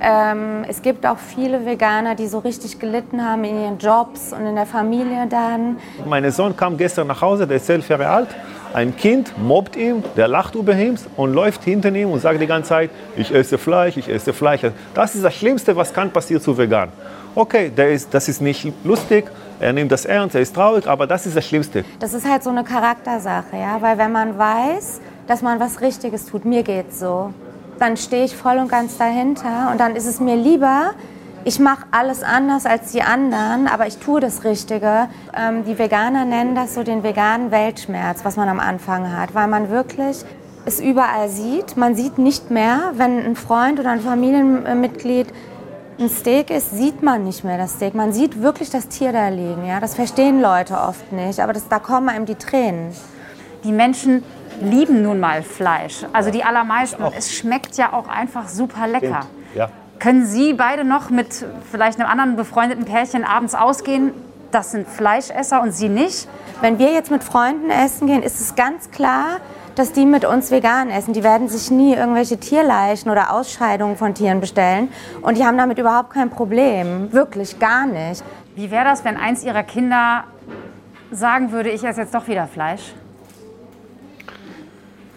Ähm, 0.00 0.64
es 0.68 0.82
gibt 0.82 1.06
auch 1.06 1.18
viele 1.18 1.64
Veganer, 1.64 2.14
die 2.14 2.26
so 2.26 2.38
richtig 2.38 2.78
gelitten 2.78 3.24
haben 3.24 3.44
in 3.44 3.60
ihren 3.60 3.78
Jobs 3.78 4.32
und 4.32 4.46
in 4.46 4.54
der 4.54 4.66
Familie 4.66 5.26
dann. 5.28 5.78
Mein 6.06 6.30
Sohn 6.30 6.56
kam 6.56 6.76
gestern 6.76 7.06
nach 7.06 7.20
Hause, 7.20 7.46
der 7.46 7.56
ist 7.56 7.68
elf 7.68 7.88
Jahre 7.88 8.08
alt. 8.08 8.28
Ein 8.74 8.96
Kind 8.96 9.36
mobbt 9.38 9.76
ihn, 9.76 10.02
der 10.16 10.28
lacht 10.28 10.54
über 10.54 10.74
ihn 10.74 10.98
und 11.16 11.34
läuft 11.34 11.62
hinter 11.64 11.94
ihm 11.94 12.10
und 12.10 12.20
sagt 12.20 12.40
die 12.40 12.46
ganze 12.46 12.70
Zeit, 12.70 12.90
ich 13.16 13.34
esse 13.34 13.58
Fleisch, 13.58 13.98
ich 13.98 14.08
esse 14.08 14.32
Fleisch. 14.32 14.62
Das 14.94 15.14
ist 15.14 15.24
das 15.24 15.34
Schlimmste, 15.34 15.76
was 15.76 15.92
kann 15.92 16.10
passieren 16.10 16.42
zu 16.42 16.56
vegan. 16.56 16.88
Okay, 17.34 17.70
ist, 17.76 18.12
das 18.14 18.28
ist 18.28 18.40
nicht 18.40 18.72
lustig, 18.84 19.30
er 19.60 19.72
nimmt 19.72 19.92
das 19.92 20.04
ernst, 20.04 20.34
er 20.34 20.40
ist 20.40 20.54
traurig, 20.54 20.86
aber 20.86 21.06
das 21.06 21.26
ist 21.26 21.36
das 21.36 21.46
Schlimmste. 21.46 21.84
Das 21.98 22.14
ist 22.14 22.28
halt 22.28 22.42
so 22.42 22.50
eine 22.50 22.64
Charaktersache, 22.64 23.56
ja, 23.56 23.80
weil 23.80 23.96
wenn 23.96 24.12
man 24.12 24.38
weiß, 24.38 25.00
dass 25.26 25.40
man 25.40 25.60
was 25.60 25.80
Richtiges 25.80 26.26
tut, 26.26 26.44
mir 26.44 26.62
geht's 26.62 26.98
so, 26.98 27.32
dann 27.82 27.96
stehe 27.96 28.24
ich 28.24 28.36
voll 28.36 28.58
und 28.58 28.68
ganz 28.68 28.96
dahinter 28.96 29.70
und 29.72 29.80
dann 29.80 29.96
ist 29.96 30.06
es 30.06 30.20
mir 30.20 30.36
lieber, 30.36 30.92
ich 31.44 31.58
mache 31.58 31.84
alles 31.90 32.22
anders 32.22 32.64
als 32.64 32.92
die 32.92 33.02
anderen, 33.02 33.66
aber 33.66 33.88
ich 33.88 33.98
tue 33.98 34.20
das 34.20 34.44
Richtige. 34.44 35.08
Ähm, 35.36 35.64
die 35.64 35.76
Veganer 35.76 36.24
nennen 36.24 36.54
das 36.54 36.74
so 36.74 36.84
den 36.84 37.02
veganen 37.02 37.50
Weltschmerz, 37.50 38.24
was 38.24 38.36
man 38.36 38.48
am 38.48 38.60
Anfang 38.60 39.16
hat, 39.16 39.34
weil 39.34 39.48
man 39.48 39.68
wirklich 39.68 40.24
es 40.64 40.78
überall 40.78 41.28
sieht. 41.28 41.76
Man 41.76 41.96
sieht 41.96 42.18
nicht 42.18 42.52
mehr, 42.52 42.92
wenn 42.94 43.18
ein 43.18 43.34
Freund 43.34 43.80
oder 43.80 43.90
ein 43.90 44.00
Familienmitglied 44.00 45.26
ein 45.98 46.08
Steak 46.08 46.50
isst, 46.50 46.70
sieht 46.70 47.02
man 47.02 47.24
nicht 47.24 47.42
mehr 47.42 47.58
das 47.58 47.72
Steak. 47.72 47.96
Man 47.96 48.12
sieht 48.12 48.40
wirklich 48.40 48.70
das 48.70 48.86
Tier 48.86 49.12
da 49.12 49.28
liegen. 49.28 49.66
Ja? 49.66 49.80
Das 49.80 49.96
verstehen 49.96 50.40
Leute 50.40 50.78
oft 50.78 51.10
nicht, 51.10 51.40
aber 51.40 51.52
das, 51.52 51.66
da 51.66 51.80
kommen 51.80 52.08
einem 52.08 52.26
die 52.26 52.36
Tränen. 52.36 52.92
Die 53.64 53.72
Menschen 53.72 54.22
lieben 54.62 55.02
nun 55.02 55.20
mal 55.20 55.42
Fleisch. 55.42 56.04
Also 56.12 56.30
die 56.30 56.44
allermeisten. 56.44 57.02
Es 57.16 57.32
schmeckt 57.32 57.76
ja 57.76 57.92
auch 57.92 58.08
einfach 58.08 58.48
super 58.48 58.86
lecker. 58.86 59.20
Ja. 59.54 59.68
Können 59.98 60.26
Sie 60.26 60.52
beide 60.52 60.84
noch 60.84 61.10
mit 61.10 61.44
vielleicht 61.70 62.00
einem 62.00 62.08
anderen 62.08 62.36
befreundeten 62.36 62.84
Pärchen 62.84 63.24
abends 63.24 63.54
ausgehen? 63.54 64.12
Das 64.50 64.72
sind 64.72 64.88
Fleischesser 64.88 65.62
und 65.62 65.72
Sie 65.72 65.88
nicht? 65.88 66.28
Wenn 66.60 66.78
wir 66.78 66.92
jetzt 66.92 67.10
mit 67.10 67.24
Freunden 67.24 67.70
essen 67.70 68.06
gehen, 68.06 68.22
ist 68.22 68.40
es 68.40 68.54
ganz 68.54 68.90
klar, 68.90 69.38
dass 69.74 69.92
die 69.92 70.04
mit 70.04 70.24
uns 70.24 70.50
vegan 70.50 70.90
essen. 70.90 71.12
Die 71.12 71.22
werden 71.22 71.48
sich 71.48 71.70
nie 71.70 71.94
irgendwelche 71.94 72.38
Tierleichen 72.38 73.10
oder 73.10 73.32
Ausscheidungen 73.32 73.96
von 73.96 74.14
Tieren 74.14 74.40
bestellen. 74.40 74.88
Und 75.22 75.38
die 75.38 75.44
haben 75.44 75.56
damit 75.56 75.78
überhaupt 75.78 76.10
kein 76.10 76.30
Problem. 76.30 77.12
Wirklich 77.12 77.58
gar 77.58 77.86
nicht. 77.86 78.22
Wie 78.54 78.70
wäre 78.70 78.84
das, 78.84 79.04
wenn 79.04 79.16
eins 79.16 79.44
Ihrer 79.44 79.62
Kinder 79.62 80.24
sagen 81.10 81.52
würde, 81.52 81.70
ich 81.70 81.84
esse 81.84 82.02
jetzt 82.02 82.14
doch 82.14 82.28
wieder 82.28 82.46
Fleisch? 82.46 82.94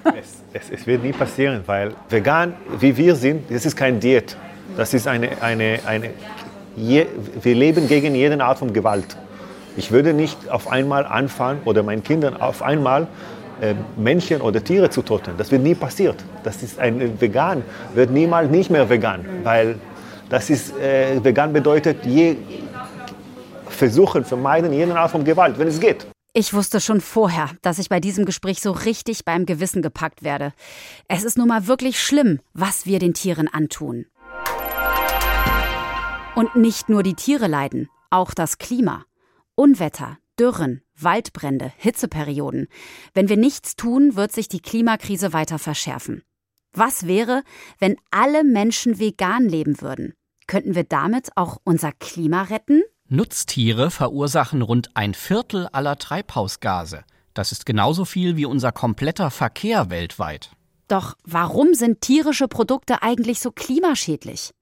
Es, 0.05 0.43
es, 0.53 0.69
es, 0.69 0.87
wird 0.87 1.03
nie 1.03 1.13
passieren, 1.13 1.61
weil 1.65 1.91
vegan, 2.09 2.53
wie 2.79 2.95
wir 2.95 3.15
sind, 3.15 3.49
das 3.49 3.65
ist 3.65 3.75
keine 3.75 3.97
Diät. 3.97 4.37
Das 4.77 4.93
ist 4.93 5.07
eine, 5.07 5.29
eine, 5.41 5.79
eine 5.85 6.11
je, 6.75 7.07
wir 7.41 7.55
leben 7.55 7.87
gegen 7.87 8.13
jede 8.13 8.43
Art 8.43 8.59
von 8.59 8.71
Gewalt. 8.71 9.17
Ich 9.77 9.91
würde 9.91 10.13
nicht 10.13 10.49
auf 10.49 10.71
einmal 10.71 11.05
anfangen 11.05 11.61
oder 11.65 11.81
meinen 11.81 12.03
Kindern 12.03 12.39
auf 12.39 12.61
einmal 12.61 13.07
äh, 13.61 13.73
Männchen 13.97 14.41
oder 14.41 14.63
Tiere 14.63 14.89
zu 14.89 15.01
töten. 15.01 15.31
Das 15.37 15.51
wird 15.51 15.63
nie 15.63 15.75
passiert. 15.75 16.17
Das 16.43 16.61
ist 16.61 16.79
ein 16.79 17.19
Vegan 17.19 17.63
wird 17.93 18.11
niemals 18.11 18.49
nicht 18.51 18.69
mehr 18.69 18.89
vegan, 18.89 19.25
weil 19.43 19.75
das 20.29 20.49
ist 20.49 20.77
äh, 20.77 21.23
vegan 21.23 21.51
bedeutet 21.51 22.05
je 22.05 22.37
versuchen 23.67 24.23
vermeiden 24.23 24.71
jede 24.71 24.95
Art 24.95 25.11
von 25.11 25.23
Gewalt, 25.23 25.57
wenn 25.57 25.67
es 25.67 25.79
geht. 25.79 26.05
Ich 26.37 26.53
wusste 26.53 26.81
schon 26.81 26.99
vorher, 26.99 27.51
dass 27.61 27.79
ich 27.79 27.87
bei 27.87 28.01
diesem 28.01 28.25
Gespräch 28.25 28.59
so 28.59 28.73
richtig 28.73 29.23
beim 29.23 29.45
Gewissen 29.45 29.81
gepackt 29.81 30.21
werde. 30.21 30.51
Es 31.07 31.23
ist 31.23 31.37
nun 31.37 31.47
mal 31.47 31.65
wirklich 31.65 31.97
schlimm, 31.97 32.41
was 32.53 32.85
wir 32.85 32.99
den 32.99 33.13
Tieren 33.13 33.47
antun. 33.47 34.05
Und 36.35 36.57
nicht 36.57 36.89
nur 36.89 37.03
die 37.03 37.13
Tiere 37.13 37.47
leiden, 37.47 37.87
auch 38.09 38.33
das 38.33 38.57
Klima. 38.57 39.05
Unwetter, 39.55 40.17
Dürren, 40.37 40.81
Waldbrände, 40.99 41.71
Hitzeperioden. 41.77 42.67
Wenn 43.13 43.29
wir 43.29 43.37
nichts 43.37 43.77
tun, 43.77 44.17
wird 44.17 44.33
sich 44.33 44.49
die 44.49 44.59
Klimakrise 44.59 45.31
weiter 45.31 45.57
verschärfen. 45.57 46.21
Was 46.73 47.07
wäre, 47.07 47.43
wenn 47.79 47.95
alle 48.11 48.43
Menschen 48.43 48.99
vegan 48.99 49.47
leben 49.47 49.79
würden? 49.79 50.15
Könnten 50.47 50.75
wir 50.75 50.83
damit 50.83 51.29
auch 51.37 51.61
unser 51.63 51.93
Klima 51.93 52.41
retten? 52.41 52.83
Nutztiere 53.07 53.91
verursachen 53.91 54.63
rund 54.63 54.89
ein 54.95 55.13
Viertel 55.13 55.67
aller 55.71 55.97
Treibhausgase. 55.97 57.03
Das 57.35 57.51
ist 57.51 57.67
genauso 57.67 58.03
viel 58.03 58.35
wie 58.35 58.45
unser 58.45 58.71
kompletter 58.71 59.29
Verkehr 59.29 59.91
weltweit. 59.91 60.49
Doch 60.87 61.13
warum 61.23 61.75
sind 61.75 62.01
tierische 62.01 62.47
Produkte 62.47 63.03
eigentlich 63.03 63.41
so 63.41 63.51
klimaschädlich? 63.51 64.55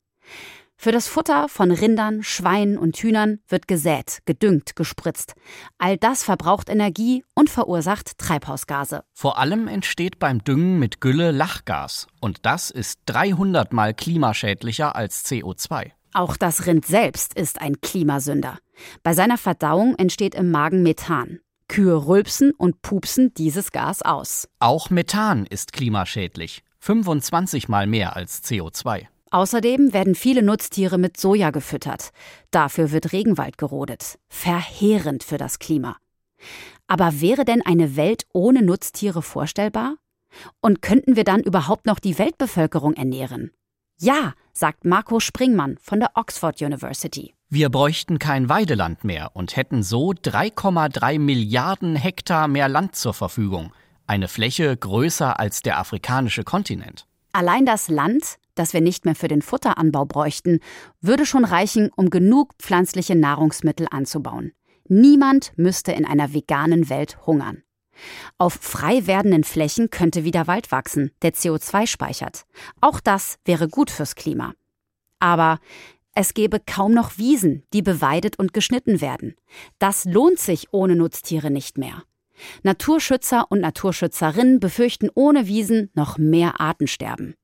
Für 0.75 0.91
das 0.91 1.07
Futter 1.07 1.47
von 1.47 1.71
Rindern, 1.71 2.23
Schweinen 2.23 2.77
und 2.77 2.97
Hühnern 2.97 3.39
wird 3.47 3.69
gesät, 3.69 4.19
gedüngt, 4.25 4.75
gespritzt. 4.75 5.35
All 5.77 5.95
das 5.95 6.25
verbraucht 6.25 6.67
Energie 6.67 7.23
und 7.35 7.49
verursacht 7.49 8.17
Treibhausgase. 8.17 9.05
Vor 9.13 9.37
allem 9.37 9.69
entsteht 9.69 10.19
beim 10.19 10.43
Düngen 10.43 10.79
mit 10.79 10.99
Gülle 10.99 11.31
Lachgas. 11.31 12.07
Und 12.19 12.45
das 12.45 12.71
ist 12.71 12.99
300 13.05 13.71
mal 13.71 13.93
klimaschädlicher 13.93 14.97
als 14.97 15.23
CO2. 15.23 15.91
Auch 16.13 16.37
das 16.37 16.67
Rind 16.67 16.85
selbst 16.85 17.33
ist 17.33 17.59
ein 17.59 17.81
Klimasünder. 17.81 18.59
Bei 19.01 19.13
seiner 19.13 19.37
Verdauung 19.37 19.95
entsteht 19.95 20.35
im 20.35 20.51
Magen 20.51 20.83
Methan. 20.83 21.39
Kühe 21.67 22.05
rülpsen 22.05 22.51
und 22.51 22.83
pupsen 22.83 23.33
dieses 23.33 23.71
Gas 23.71 24.03
aus. 24.03 24.47
Auch 24.59 24.91
Methan 24.91 25.47
ist 25.47 25.73
klimaschädlich. 25.73 26.61
25 26.79 27.67
mal 27.67 27.87
mehr 27.87 28.15
als 28.15 28.43
CO2. 28.43 29.07
Außerdem 29.31 29.93
werden 29.93 30.13
viele 30.13 30.43
Nutztiere 30.43 30.99
mit 30.99 31.17
Soja 31.17 31.49
gefüttert. 31.49 32.11
Dafür 32.51 32.91
wird 32.91 33.11
Regenwald 33.11 33.57
gerodet. 33.57 34.19
Verheerend 34.29 35.23
für 35.23 35.39
das 35.39 35.57
Klima. 35.57 35.97
Aber 36.85 37.21
wäre 37.21 37.43
denn 37.43 37.63
eine 37.65 37.95
Welt 37.95 38.25
ohne 38.33 38.61
Nutztiere 38.61 39.23
vorstellbar? 39.23 39.95
Und 40.61 40.83
könnten 40.83 41.15
wir 41.15 41.23
dann 41.23 41.41
überhaupt 41.41 41.87
noch 41.87 41.97
die 41.99 42.19
Weltbevölkerung 42.19 42.93
ernähren? 42.93 43.51
Ja, 43.99 44.33
sagt 44.51 44.83
Marco 44.85 45.19
Springmann 45.19 45.77
von 45.81 45.99
der 45.99 46.11
Oxford 46.15 46.61
University. 46.61 47.33
Wir 47.49 47.69
bräuchten 47.69 48.19
kein 48.19 48.49
Weideland 48.49 49.03
mehr 49.03 49.31
und 49.33 49.55
hätten 49.55 49.81
so 49.81 50.11
3,3 50.11 51.19
Milliarden 51.19 51.95
Hektar 51.95 52.47
mehr 52.47 52.67
Land 52.67 52.95
zur 52.95 53.13
Verfügung. 53.13 53.71
Eine 54.05 54.27
Fläche 54.27 54.75
größer 54.75 55.39
als 55.39 55.61
der 55.61 55.79
afrikanische 55.79 56.43
Kontinent. 56.43 57.05
Allein 57.31 57.65
das 57.65 57.87
Land, 57.87 58.37
das 58.55 58.73
wir 58.73 58.81
nicht 58.81 59.05
mehr 59.05 59.15
für 59.15 59.27
den 59.29 59.41
Futteranbau 59.41 60.05
bräuchten, 60.05 60.59
würde 60.99 61.25
schon 61.25 61.45
reichen, 61.45 61.89
um 61.95 62.09
genug 62.09 62.55
pflanzliche 62.59 63.15
Nahrungsmittel 63.15 63.87
anzubauen. 63.89 64.51
Niemand 64.89 65.53
müsste 65.55 65.93
in 65.93 66.05
einer 66.05 66.33
veganen 66.33 66.89
Welt 66.89 67.25
hungern. 67.25 67.63
Auf 68.37 68.53
frei 68.53 69.07
werdenden 69.07 69.43
Flächen 69.43 69.89
könnte 69.89 70.23
wieder 70.23 70.47
Wald 70.47 70.71
wachsen, 70.71 71.11
der 71.21 71.33
CO2 71.33 71.87
speichert. 71.87 72.45
Auch 72.81 72.99
das 72.99 73.37
wäre 73.45 73.67
gut 73.67 73.91
fürs 73.91 74.15
Klima. 74.15 74.53
Aber 75.19 75.59
es 76.15 76.33
gäbe 76.33 76.59
kaum 76.59 76.93
noch 76.93 77.17
Wiesen, 77.17 77.63
die 77.73 77.81
beweidet 77.81 78.37
und 78.37 78.53
geschnitten 78.53 79.01
werden. 79.01 79.35
Das 79.79 80.05
lohnt 80.05 80.39
sich 80.39 80.67
ohne 80.71 80.95
Nutztiere 80.95 81.49
nicht 81.49 81.77
mehr. 81.77 82.03
Naturschützer 82.63 83.45
und 83.49 83.61
Naturschützerinnen 83.61 84.59
befürchten 84.59 85.09
ohne 85.13 85.47
Wiesen 85.47 85.89
noch 85.93 86.17
mehr 86.17 86.59
Artensterben. 86.59 87.35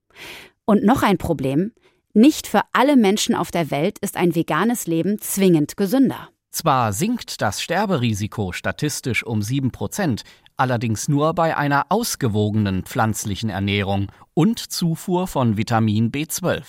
Und 0.65 0.83
noch 0.83 1.03
ein 1.03 1.17
Problem, 1.17 1.71
nicht 2.13 2.47
für 2.47 2.61
alle 2.73 2.95
Menschen 2.95 3.35
auf 3.35 3.51
der 3.51 3.71
Welt 3.71 3.99
ist 3.99 4.17
ein 4.17 4.35
veganes 4.35 4.87
Leben 4.87 5.19
zwingend 5.19 5.77
gesünder. 5.77 6.29
Zwar 6.51 6.93
sinkt 6.93 7.41
das 7.41 7.61
Sterberisiko 7.61 8.51
statistisch 8.51 9.25
um 9.25 9.39
7%, 9.39 10.23
allerdings 10.57 11.07
nur 11.07 11.33
bei 11.33 11.55
einer 11.55 11.85
ausgewogenen 11.89 12.83
pflanzlichen 12.83 13.49
Ernährung 13.49 14.07
und 14.33 14.59
Zufuhr 14.59 15.27
von 15.27 15.57
Vitamin 15.57 16.11
B12. 16.11 16.63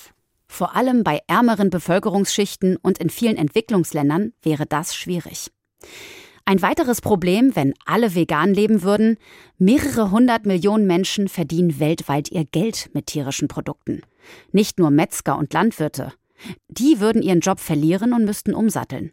Vor 0.48 0.76
allem 0.76 1.04
bei 1.04 1.20
ärmeren 1.28 1.70
Bevölkerungsschichten 1.70 2.76
und 2.76 2.98
in 2.98 3.08
vielen 3.08 3.36
Entwicklungsländern 3.36 4.32
wäre 4.42 4.66
das 4.66 4.94
schwierig. 4.94 5.50
Ein 6.44 6.62
weiteres 6.62 7.00
Problem, 7.00 7.54
wenn 7.54 7.74
alle 7.84 8.14
vegan 8.14 8.52
leben 8.52 8.82
würden, 8.82 9.18
mehrere 9.58 10.10
hundert 10.10 10.46
Millionen 10.46 10.86
Menschen 10.86 11.28
verdienen 11.28 11.78
weltweit 11.78 12.30
ihr 12.32 12.44
Geld 12.44 12.90
mit 12.92 13.06
tierischen 13.06 13.46
Produkten. 13.46 14.02
Nicht 14.50 14.78
nur 14.78 14.90
Metzger 14.90 15.38
und 15.38 15.52
Landwirte. 15.52 16.12
Die 16.68 16.98
würden 16.98 17.22
ihren 17.22 17.40
Job 17.40 17.60
verlieren 17.60 18.12
und 18.12 18.24
müssten 18.24 18.54
umsatteln. 18.54 19.12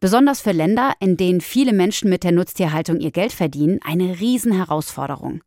Besonders 0.00 0.40
für 0.40 0.52
Länder, 0.52 0.92
in 1.00 1.16
denen 1.16 1.40
viele 1.40 1.72
Menschen 1.72 2.10
mit 2.10 2.24
der 2.24 2.32
Nutztierhaltung 2.32 3.00
ihr 3.00 3.10
Geld 3.10 3.32
verdienen, 3.32 3.80
eine 3.84 4.20
Riesenherausforderung. 4.20 5.42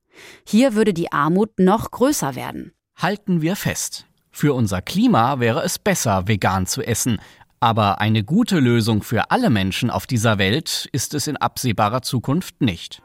Hier 0.47 0.75
würde 0.75 0.93
die 0.93 1.11
Armut 1.11 1.59
noch 1.59 1.91
größer 1.91 2.35
werden. 2.35 2.71
Halten 2.95 3.41
wir 3.41 3.55
fest. 3.55 4.05
Für 4.31 4.53
unser 4.53 4.81
Klima 4.81 5.39
wäre 5.39 5.63
es 5.63 5.79
besser, 5.79 6.27
vegan 6.27 6.65
zu 6.65 6.81
essen. 6.81 7.19
Aber 7.59 7.99
eine 7.99 8.23
gute 8.23 8.59
Lösung 8.59 9.01
für 9.01 9.31
alle 9.31 9.49
Menschen 9.49 9.89
auf 9.89 10.07
dieser 10.07 10.37
Welt 10.37 10.87
ist 10.91 11.13
es 11.13 11.27
in 11.27 11.37
absehbarer 11.37 12.01
Zukunft 12.01 12.61
nicht. 12.61 13.01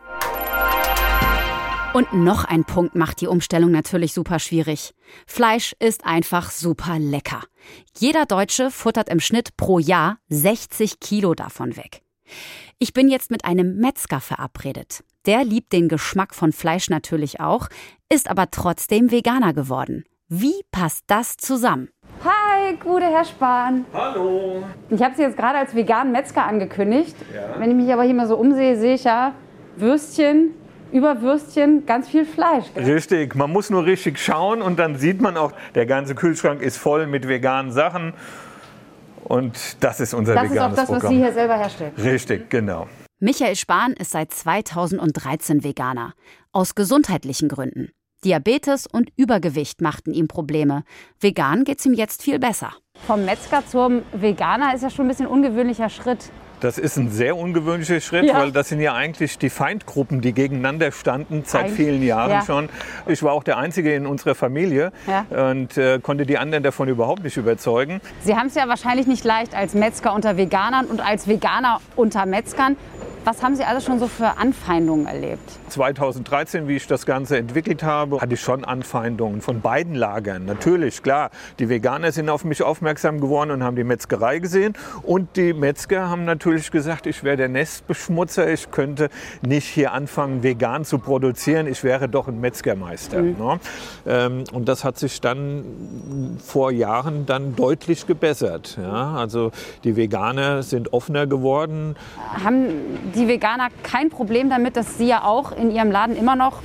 Und 1.92 2.12
noch 2.12 2.44
ein 2.44 2.62
Punkt 2.64 2.94
macht 2.94 3.20
die 3.20 3.26
Umstellung 3.26 3.72
natürlich 3.72 4.14
super 4.14 4.38
schwierig. 4.38 4.94
Fleisch 5.26 5.74
ist 5.80 6.06
einfach 6.06 6.52
super 6.52 7.00
lecker. 7.00 7.42
Jeder 7.98 8.26
Deutsche 8.26 8.70
futtert 8.70 9.08
im 9.08 9.18
Schnitt 9.18 9.56
pro 9.56 9.80
Jahr 9.80 10.18
60 10.28 11.00
Kilo 11.00 11.34
davon 11.34 11.76
weg. 11.76 12.02
Ich 12.78 12.92
bin 12.92 13.08
jetzt 13.08 13.32
mit 13.32 13.44
einem 13.44 13.78
Metzger 13.78 14.20
verabredet. 14.20 15.02
Der 15.26 15.44
liebt 15.44 15.72
den 15.72 15.88
Geschmack 15.88 16.32
von 16.32 16.52
Fleisch 16.52 16.90
natürlich 16.90 17.40
auch, 17.40 17.66
ist 18.08 18.30
aber 18.30 18.52
trotzdem 18.52 19.10
Veganer 19.10 19.52
geworden. 19.52 20.04
Wie 20.28 20.62
passt 20.70 21.02
das 21.08 21.38
zusammen? 21.38 21.88
Hi, 22.24 22.76
gute 22.76 23.06
Herr 23.06 23.24
Spahn. 23.24 23.84
Hallo. 23.92 24.62
Ich 24.90 25.02
habe 25.02 25.16
Sie 25.16 25.22
jetzt 25.22 25.36
gerade 25.36 25.58
als 25.58 25.74
veganen 25.74 26.12
Metzger 26.12 26.46
angekündigt. 26.46 27.16
Ja. 27.34 27.58
Wenn 27.58 27.70
ich 27.70 27.76
mich 27.76 27.92
aber 27.92 28.04
hier 28.04 28.14
mal 28.14 28.28
so 28.28 28.36
umsehe, 28.36 28.78
sehe 28.78 28.94
ich 28.94 29.02
ja 29.02 29.34
Würstchen, 29.74 30.54
über 30.92 31.20
Würstchen 31.22 31.86
ganz 31.86 32.08
viel 32.08 32.24
Fleisch. 32.24 32.66
Gell? 32.74 32.84
Richtig, 32.92 33.34
man 33.34 33.50
muss 33.50 33.70
nur 33.70 33.84
richtig 33.84 34.18
schauen 34.18 34.62
und 34.62 34.78
dann 34.78 34.96
sieht 34.96 35.20
man 35.20 35.36
auch, 35.36 35.52
der 35.74 35.86
ganze 35.86 36.14
Kühlschrank 36.14 36.62
ist 36.62 36.76
voll 36.76 37.06
mit 37.06 37.28
veganen 37.28 37.72
Sachen. 37.72 38.14
Und 39.24 39.76
das 39.80 40.00
ist 40.00 40.14
unser 40.14 40.34
das 40.34 40.50
veganes 40.50 40.56
Das 40.56 40.72
ist 40.72 40.72
auch 40.72 40.76
das, 40.76 40.86
Programm. 40.86 41.02
was 41.02 41.10
Sie 41.10 41.16
hier 41.16 41.32
selber 41.32 41.56
herstellen. 41.56 41.92
Richtig, 41.96 42.50
genau. 42.50 42.88
Michael 43.20 43.54
Spahn 43.54 43.92
ist 43.92 44.12
seit 44.12 44.32
2013 44.32 45.62
Veganer. 45.62 46.14
Aus 46.52 46.74
gesundheitlichen 46.74 47.48
Gründen. 47.48 47.90
Diabetes 48.24 48.86
und 48.86 49.10
Übergewicht 49.16 49.80
machten 49.80 50.12
ihm 50.12 50.28
Probleme. 50.28 50.84
Vegan 51.20 51.64
geht's 51.64 51.86
ihm 51.86 51.94
jetzt 51.94 52.22
viel 52.22 52.38
besser. 52.38 52.72
Vom 53.06 53.24
Metzger 53.24 53.62
zum 53.66 54.02
Veganer 54.12 54.74
ist 54.74 54.82
ja 54.82 54.90
schon 54.90 55.06
ein 55.06 55.08
bisschen 55.08 55.26
ungewöhnlicher 55.26 55.88
Schritt. 55.88 56.30
Das 56.60 56.76
ist 56.76 56.96
ein 56.98 57.10
sehr 57.10 57.36
ungewöhnlicher 57.36 58.00
Schritt, 58.00 58.24
Ja. 58.26 58.34
weil 58.34 58.52
das 58.52 58.68
sind 58.68 58.80
ja 58.80 58.94
eigentlich 58.94 59.38
die 59.38 59.48
Feindgruppen, 59.50 60.20
die 60.20 60.32
gegeneinander 60.32 60.92
standen 60.92 61.42
seit 61.46 61.62
Eigentlich, 61.64 61.76
vielen 61.76 62.02
Jahren 62.02 62.30
ja. 62.30 62.42
schon. 62.42 62.68
Ich 63.06 63.22
war 63.22 63.32
auch 63.32 63.42
der 63.44 63.56
Einzige 63.56 63.94
in 63.94 64.06
unserer 64.06 64.34
Familie 64.34 64.92
Ja. 65.06 65.50
und 65.50 65.76
äh, 65.78 65.98
konnte 66.00 66.26
die 66.26 66.36
anderen 66.38 66.62
davon 66.62 66.88
überhaupt 66.88 67.24
nicht 67.24 67.36
überzeugen. 67.38 68.00
Sie 68.22 68.36
haben 68.36 68.48
es 68.48 68.54
ja 68.54 68.68
wahrscheinlich 68.68 69.06
nicht 69.06 69.24
leicht 69.24 69.54
als 69.54 69.74
Metzger 69.74 70.14
unter 70.14 70.36
Veganern 70.36 70.86
und 70.86 71.00
als 71.00 71.26
Veganer 71.28 71.80
unter 71.96 72.26
Metzgern. 72.26 72.76
Was 73.24 73.42
haben 73.42 73.54
Sie 73.54 73.64
alles 73.64 73.84
schon 73.84 73.98
so 73.98 74.08
für 74.08 74.38
Anfeindungen 74.38 75.06
erlebt? 75.06 75.42
2013, 75.68 76.68
wie 76.68 76.76
ich 76.76 76.86
das 76.86 77.04
Ganze 77.04 77.36
entwickelt 77.36 77.82
habe, 77.82 78.18
hatte 78.18 78.32
ich 78.32 78.40
schon 78.40 78.64
Anfeindungen 78.64 79.42
von 79.42 79.60
beiden 79.60 79.94
Lagern. 79.94 80.46
Natürlich, 80.46 81.02
klar. 81.02 81.30
Die 81.58 81.68
Veganer 81.68 82.12
sind 82.12 82.30
auf 82.30 82.44
mich 82.44 82.62
aufmerksam 82.62 83.20
geworden 83.20 83.50
und 83.50 83.62
haben 83.62 83.76
die 83.76 83.84
Metzgerei 83.84 84.38
gesehen. 84.38 84.72
Und 85.02 85.36
die 85.36 85.52
Metzger 85.52 86.08
haben 86.08 86.24
natürlich 86.24 86.70
gesagt, 86.70 87.06
ich 87.06 87.22
wäre 87.22 87.36
der 87.36 87.50
Nestbeschmutzer. 87.50 88.50
Ich 88.50 88.70
könnte 88.70 89.10
nicht 89.42 89.66
hier 89.66 89.92
anfangen, 89.92 90.42
vegan 90.42 90.86
zu 90.86 90.98
produzieren. 90.98 91.66
Ich 91.66 91.84
wäre 91.84 92.08
doch 92.08 92.26
ein 92.26 92.40
Metzgermeister. 92.40 93.20
Ne? 93.20 93.60
Ähm, 94.06 94.44
und 94.52 94.66
das 94.66 94.82
hat 94.82 94.98
sich 94.98 95.20
dann 95.20 96.38
vor 96.42 96.72
Jahren 96.72 97.26
dann 97.26 97.54
deutlich 97.54 98.06
gebessert. 98.06 98.78
Ja? 98.80 99.12
Also 99.14 99.50
die 99.84 99.96
Veganer 99.96 100.62
sind 100.62 100.94
offener 100.94 101.26
geworden. 101.26 101.96
Haben 102.42 103.09
die 103.14 103.28
Veganer 103.28 103.68
kein 103.82 104.10
Problem 104.10 104.50
damit, 104.50 104.76
dass 104.76 104.98
Sie 104.98 105.06
ja 105.06 105.24
auch 105.24 105.52
in 105.52 105.70
Ihrem 105.70 105.90
Laden 105.90 106.16
immer 106.16 106.36
noch 106.36 106.62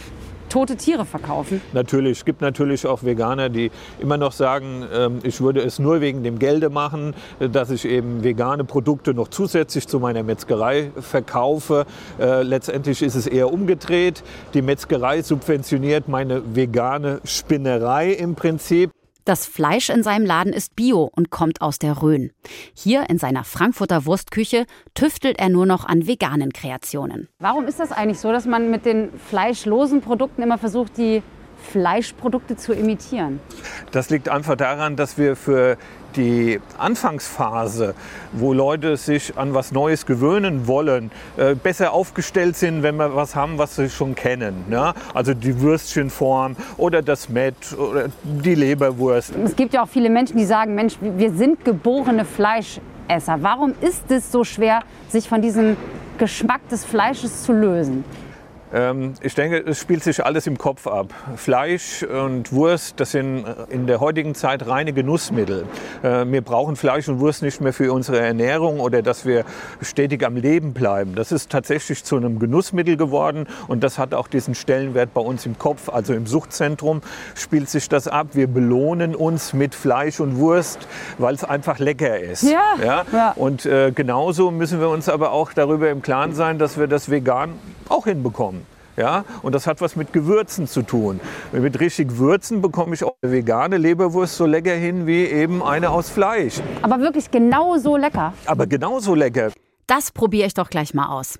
tote 0.49 0.77
Tiere 0.77 1.05
verkaufen? 1.05 1.61
Natürlich, 1.73 2.19
es 2.19 2.25
gibt 2.25 2.39
natürlich 2.39 2.87
auch 2.87 3.03
Veganer, 3.03 3.49
die 3.49 3.71
immer 3.99 4.15
noch 4.15 4.31
sagen, 4.31 4.85
ähm, 4.93 5.19
ich 5.23 5.41
würde 5.41 5.61
es 5.61 5.79
nur 5.79 5.99
wegen 5.99 6.23
dem 6.23 6.39
Gelde 6.39 6.69
machen, 6.69 7.13
äh, 7.39 7.49
dass 7.49 7.71
ich 7.71 7.83
eben 7.85 8.23
vegane 8.23 8.63
Produkte 8.63 9.13
noch 9.13 9.27
zusätzlich 9.27 9.87
zu 9.87 9.99
meiner 9.99 10.23
Metzgerei 10.23 10.91
verkaufe. 10.97 11.85
Äh, 12.19 12.43
Letztendlich 12.43 13.01
ist 13.01 13.15
es 13.15 13.27
eher 13.27 13.51
umgedreht. 13.51 14.23
Die 14.53 14.61
Metzgerei 14.61 15.21
subventioniert 15.23 16.07
meine 16.07 16.41
vegane 16.55 17.19
Spinnerei 17.25 18.11
im 18.11 18.35
Prinzip. 18.35 18.94
Das 19.25 19.47
Fleisch 19.47 19.89
in 19.89 20.03
seinem 20.03 20.23
Laden 20.23 20.53
ist 20.53 20.75
bio 20.75 21.09
und 21.11 21.31
kommt 21.31 21.59
aus 21.59 21.79
der 21.79 22.03
Rhön. 22.03 22.31
Hier 22.75 23.09
in 23.09 23.17
seiner 23.17 23.43
Frankfurter 23.43 24.05
Wurstküche 24.05 24.67
tüftelt 24.93 25.39
er 25.39 25.49
nur 25.49 25.65
noch 25.65 25.83
an 25.83 26.05
veganen 26.05 26.53
Kreationen. 26.53 27.27
Warum 27.39 27.65
ist 27.65 27.79
das 27.79 27.91
eigentlich 27.91 28.19
so, 28.19 28.31
dass 28.31 28.45
man 28.45 28.69
mit 28.69 28.85
den 28.85 29.09
fleischlosen 29.17 30.01
Produkten 30.01 30.43
immer 30.43 30.59
versucht, 30.59 30.99
die 30.99 31.23
Fleischprodukte 31.65 32.55
zu 32.55 32.73
imitieren? 32.73 33.39
Das 33.91 34.09
liegt 34.09 34.29
einfach 34.29 34.55
daran, 34.55 34.95
dass 34.95 35.17
wir 35.17 35.35
für 35.35 35.77
die 36.15 36.59
Anfangsphase, 36.77 37.93
wo 38.31 38.53
Leute 38.53 38.97
sich 38.97 39.37
an 39.37 39.53
was 39.53 39.71
Neues 39.71 40.05
gewöhnen 40.05 40.67
wollen, 40.67 41.11
äh, 41.37 41.55
besser 41.55 41.93
aufgestellt 41.93 42.55
sind, 42.55 42.83
wenn 42.83 42.95
wir 42.95 43.15
was 43.15 43.35
haben, 43.35 43.57
was 43.57 43.75
sie 43.75 43.89
schon 43.89 44.15
kennen. 44.15 44.65
Ne? 44.69 44.93
Also 45.13 45.33
die 45.33 45.59
Würstchenform 45.61 46.55
oder 46.77 47.01
das 47.01 47.29
Met 47.29 47.55
oder 47.77 48.07
die 48.23 48.55
Leberwurst. 48.55 49.33
Es 49.43 49.55
gibt 49.55 49.73
ja 49.73 49.83
auch 49.83 49.89
viele 49.89 50.09
Menschen, 50.09 50.37
die 50.37 50.45
sagen, 50.45 50.75
Mensch, 50.75 50.97
wir 51.01 51.31
sind 51.31 51.65
geborene 51.65 52.25
Fleischesser. 52.25 53.37
Warum 53.41 53.73
ist 53.81 54.09
es 54.09 54.31
so 54.31 54.43
schwer, 54.43 54.81
sich 55.09 55.27
von 55.27 55.41
diesem 55.41 55.75
Geschmack 56.17 56.67
des 56.69 56.85
Fleisches 56.85 57.43
zu 57.43 57.51
lösen? 57.51 58.05
Ähm, 58.73 59.13
ich 59.21 59.35
denke, 59.35 59.59
es 59.59 59.79
spielt 59.79 60.03
sich 60.03 60.25
alles 60.25 60.47
im 60.47 60.57
Kopf 60.57 60.87
ab. 60.87 61.13
Fleisch 61.35 62.03
und 62.03 62.51
Wurst, 62.51 62.99
das 62.99 63.11
sind 63.11 63.45
äh, 63.45 63.53
in 63.69 63.87
der 63.87 63.99
heutigen 63.99 64.33
Zeit 64.33 64.67
reine 64.67 64.91
Genussmittel. 64.91 65.65
Äh, 66.01 66.25
wir 66.25 66.41
brauchen 66.41 66.75
Fleisch 66.75 67.07
und 67.07 67.19
Wurst 67.19 67.41
nicht 67.43 67.61
mehr 67.61 67.73
für 67.73 67.93
unsere 67.93 68.19
Ernährung 68.19 68.79
oder 68.79 69.01
dass 69.01 69.25
wir 69.25 69.45
stetig 69.81 70.25
am 70.25 70.35
Leben 70.35 70.73
bleiben. 70.73 71.15
Das 71.15 71.31
ist 71.31 71.51
tatsächlich 71.51 72.03
zu 72.03 72.17
einem 72.17 72.39
Genussmittel 72.39 72.97
geworden 72.97 73.47
und 73.67 73.83
das 73.83 73.99
hat 73.99 74.13
auch 74.13 74.27
diesen 74.27 74.55
Stellenwert 74.55 75.13
bei 75.13 75.21
uns 75.21 75.45
im 75.45 75.59
Kopf. 75.59 75.89
Also 75.89 76.13
im 76.13 76.25
Suchtzentrum 76.25 77.01
spielt 77.35 77.69
sich 77.69 77.87
das 77.87 78.07
ab. 78.07 78.29
Wir 78.33 78.47
belohnen 78.47 79.15
uns 79.15 79.53
mit 79.53 79.75
Fleisch 79.75 80.19
und 80.19 80.37
Wurst, 80.37 80.79
weil 81.19 81.35
es 81.35 81.43
einfach 81.43 81.79
lecker 81.79 82.19
ist. 82.19 82.43
Ja, 82.43 83.05
ja. 83.13 83.31
Und 83.35 83.65
äh, 83.65 83.91
genauso 83.91 84.49
müssen 84.51 84.79
wir 84.79 84.89
uns 84.89 85.07
aber 85.07 85.31
auch 85.31 85.53
darüber 85.53 85.89
im 85.89 86.01
Klaren 86.01 86.33
sein, 86.33 86.57
dass 86.57 86.79
wir 86.79 86.87
das 86.87 87.11
vegan 87.11 87.53
auch 87.89 88.05
hinbekommen. 88.05 88.64
Ja, 88.97 89.25
und 89.41 89.53
das 89.53 89.67
hat 89.67 89.81
was 89.81 89.95
mit 89.95 90.13
Gewürzen 90.13 90.67
zu 90.67 90.81
tun. 90.81 91.19
Mit 91.51 91.79
richtig 91.79 92.17
Würzen 92.17 92.61
bekomme 92.61 92.95
ich 92.95 93.03
auch 93.03 93.15
eine 93.21 93.31
vegane 93.31 93.77
Leberwurst 93.77 94.35
so 94.35 94.45
lecker 94.45 94.73
hin 94.73 95.05
wie 95.05 95.25
eben 95.25 95.61
eine 95.61 95.89
aus 95.89 96.09
Fleisch. 96.09 96.61
Aber 96.81 96.99
wirklich 96.99 97.29
genauso 97.29 97.97
lecker. 97.97 98.33
Aber 98.45 98.67
genauso 98.67 99.13
lecker. 99.13 99.51
Das 99.87 100.11
probiere 100.11 100.47
ich 100.47 100.53
doch 100.53 100.69
gleich 100.69 100.93
mal 100.93 101.07
aus. 101.07 101.39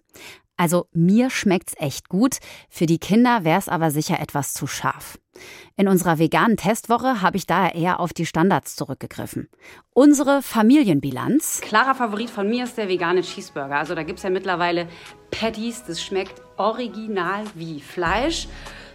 Also 0.57 0.87
mir 0.93 1.29
schmeckt's 1.29 1.73
echt 1.77 2.09
gut, 2.09 2.37
für 2.69 2.85
die 2.85 2.99
Kinder 2.99 3.43
wäre 3.43 3.59
es 3.59 3.69
aber 3.69 3.91
sicher 3.91 4.19
etwas 4.19 4.53
zu 4.53 4.67
scharf. 4.67 5.17
In 5.75 5.89
unserer 5.89 6.17
veganen 6.17 6.55
Testwoche 6.55 7.21
habe 7.21 7.35
ich 7.35 7.45
daher 7.45 7.75
eher 7.75 7.99
auf 7.99 8.13
die 8.13 8.25
Standards 8.25 8.77
zurückgegriffen. 8.77 9.49
Unsere 9.93 10.41
Familienbilanz. 10.41 11.59
Klarer 11.61 11.93
Favorit 11.93 12.29
von 12.29 12.49
mir 12.49 12.63
ist 12.63 12.77
der 12.77 12.87
vegane 12.87 13.21
Cheeseburger. 13.21 13.75
Also 13.75 13.95
da 13.95 14.03
gibt 14.03 14.19
es 14.19 14.23
ja 14.23 14.29
mittlerweile 14.29 14.87
Patties, 15.31 15.83
das 15.83 16.01
schmeckt 16.01 16.41
original 16.55 17.43
wie 17.55 17.81
Fleisch. 17.81 18.47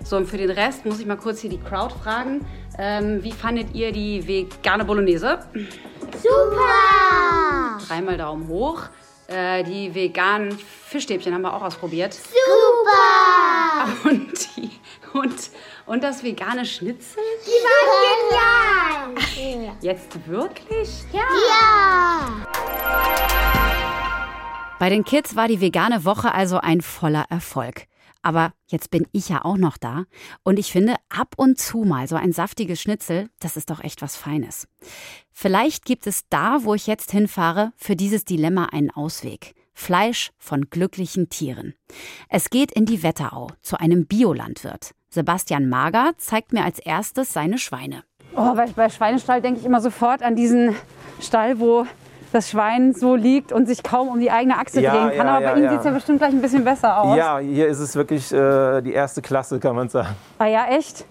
So, 0.02 0.16
und 0.16 0.26
für 0.26 0.38
den 0.38 0.50
Rest 0.50 0.86
muss 0.86 0.98
ich 0.98 1.06
mal 1.06 1.16
kurz 1.16 1.40
hier 1.40 1.50
die 1.50 1.60
Crowd 1.60 1.94
fragen. 2.02 2.46
Ähm, 2.78 3.22
wie 3.22 3.32
fandet 3.32 3.74
ihr 3.74 3.92
die 3.92 4.26
vegane 4.26 4.86
Bolognese? 4.86 5.40
Super! 6.22 7.78
Dreimal 7.86 8.16
Daumen 8.16 8.48
hoch. 8.48 8.88
Äh, 9.30 9.62
die 9.62 9.94
veganen 9.94 10.58
Fischstäbchen 10.58 11.32
haben 11.32 11.42
wir 11.42 11.54
auch 11.54 11.62
ausprobiert. 11.62 12.14
Super! 12.14 13.88
Und, 14.04 14.56
die, 14.56 14.70
und, 15.12 15.50
und 15.86 16.02
das 16.02 16.24
vegane 16.24 16.66
Schnitzel? 16.66 17.22
Die 17.46 17.50
waren 17.50 19.14
genial! 19.14 19.76
Jetzt 19.80 20.26
wirklich? 20.26 21.04
Ja! 21.12 22.44
Bei 24.80 24.88
den 24.88 25.04
Kids 25.04 25.36
war 25.36 25.46
die 25.46 25.60
vegane 25.60 26.04
Woche 26.04 26.34
also 26.34 26.58
ein 26.58 26.80
voller 26.80 27.26
Erfolg. 27.30 27.86
Aber 28.22 28.52
jetzt 28.66 28.90
bin 28.90 29.06
ich 29.12 29.28
ja 29.28 29.44
auch 29.44 29.56
noch 29.56 29.78
da 29.78 30.04
und 30.42 30.59
ich 30.59 30.72
finde 30.72 30.96
ab 31.09 31.35
und 31.37 31.59
zu 31.59 31.78
mal 31.78 32.06
so 32.06 32.16
ein 32.16 32.33
saftiges 32.33 32.80
Schnitzel, 32.80 33.28
das 33.40 33.56
ist 33.56 33.70
doch 33.70 33.83
echt 33.83 34.02
was 34.02 34.16
Feines. 34.16 34.68
Vielleicht 35.33 35.85
gibt 35.85 36.06
es 36.06 36.28
da, 36.28 36.64
wo 36.64 36.74
ich 36.74 36.87
jetzt 36.87 37.12
hinfahre, 37.12 37.72
für 37.76 37.96
dieses 37.96 38.24
Dilemma 38.24 38.66
einen 38.66 38.90
Ausweg. 38.90 39.54
Fleisch 39.72 40.30
von 40.38 40.68
glücklichen 40.68 41.30
Tieren. 41.30 41.74
Es 42.28 42.50
geht 42.50 42.70
in 42.72 42.85
die 42.85 43.02
Wetterau 43.02 43.48
zu 43.62 43.80
einem 43.80 44.06
Biolandwirt. 44.06 44.92
Sebastian 45.09 45.68
Mager 45.68 46.12
zeigt 46.18 46.52
mir 46.52 46.64
als 46.64 46.78
erstes 46.78 47.33
seine 47.33 47.56
Schweine. 47.56 48.04
Oh, 48.37 48.54
bei, 48.54 48.66
bei 48.66 48.88
Schweinestall 48.90 49.40
denke 49.40 49.61
ich 49.61 49.66
immer 49.66 49.80
sofort 49.80 50.22
an 50.22 50.37
diesen 50.37 50.76
Stall, 51.20 51.59
wo 51.59 51.87
das 52.32 52.50
Schwein 52.50 52.94
so 52.94 53.14
liegt 53.16 53.52
und 53.52 53.66
sich 53.66 53.82
kaum 53.82 54.08
um 54.08 54.20
die 54.20 54.30
eigene 54.30 54.56
Achse 54.58 54.80
Ja, 54.80 54.92
drehen 54.92 55.16
kann. 55.18 55.26
ja, 55.26 55.32
Aber 55.32 55.40
bei 55.40 55.44
ja, 55.50 55.54
Ihnen 55.56 55.64
ja. 55.64 55.70
sieht 55.70 55.78
es 55.80 55.84
ja 55.86 55.90
bestimmt 55.92 56.18
gleich 56.18 56.30
ein 56.32 56.40
bisschen 56.40 56.64
besser 56.64 56.98
aus. 56.98 57.16
Ja, 57.16 57.38
hier 57.38 57.66
ist 57.68 57.80
es 57.80 57.94
wirklich 57.96 58.32
äh, 58.32 58.80
die 58.82 58.92
erste 58.92 59.20
Klasse, 59.22 59.58
kann 59.58 59.74
man 59.74 59.88
sagen. 59.88 60.10
Ah 60.38 60.46
ja, 60.46 60.66
echt? 60.66 61.04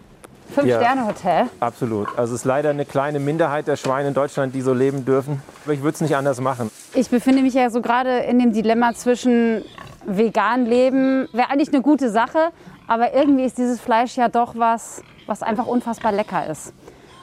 Fünf-Sterne-Hotel. 0.54 1.46
Absolut. 1.60 2.08
Also 2.18 2.34
es 2.34 2.42
ist 2.42 2.46
leider 2.46 2.72
eine 2.72 2.86
kleine 2.86 3.20
Minderheit 3.20 3.68
der 3.68 3.76
Schweine 3.76 4.08
in 4.08 4.14
Deutschland, 4.14 4.56
die 4.56 4.62
so 4.62 4.74
leben 4.74 5.06
dürfen. 5.06 5.42
Aber 5.64 5.74
ich 5.74 5.82
würde 5.84 5.94
es 5.96 6.02
nicht 6.02 6.16
anders 6.16 6.42
machen. 6.42 6.72
Ich 6.96 7.10
befinde 7.10 7.42
mich 7.44 7.54
ja 7.54 7.70
so 7.70 7.82
gerade 7.82 8.20
in 8.20 8.40
dem 8.40 8.52
Dilemma 8.52 8.94
zwischen 8.94 9.64
vegan 10.08 10.66
leben, 10.66 11.28
wäre 11.34 11.52
eigentlich 11.52 11.72
eine 11.72 11.84
gute 11.84 12.10
Sache, 12.10 12.50
aber 12.88 13.14
irgendwie 13.14 13.44
ist 13.44 13.58
dieses 13.60 13.80
Fleisch 13.80 14.18
ja 14.18 14.28
doch 14.28 14.54
was, 14.58 15.04
was 15.28 15.44
einfach 15.44 15.68
unfassbar 15.68 16.12
lecker 16.12 16.48
ist. 16.48 16.74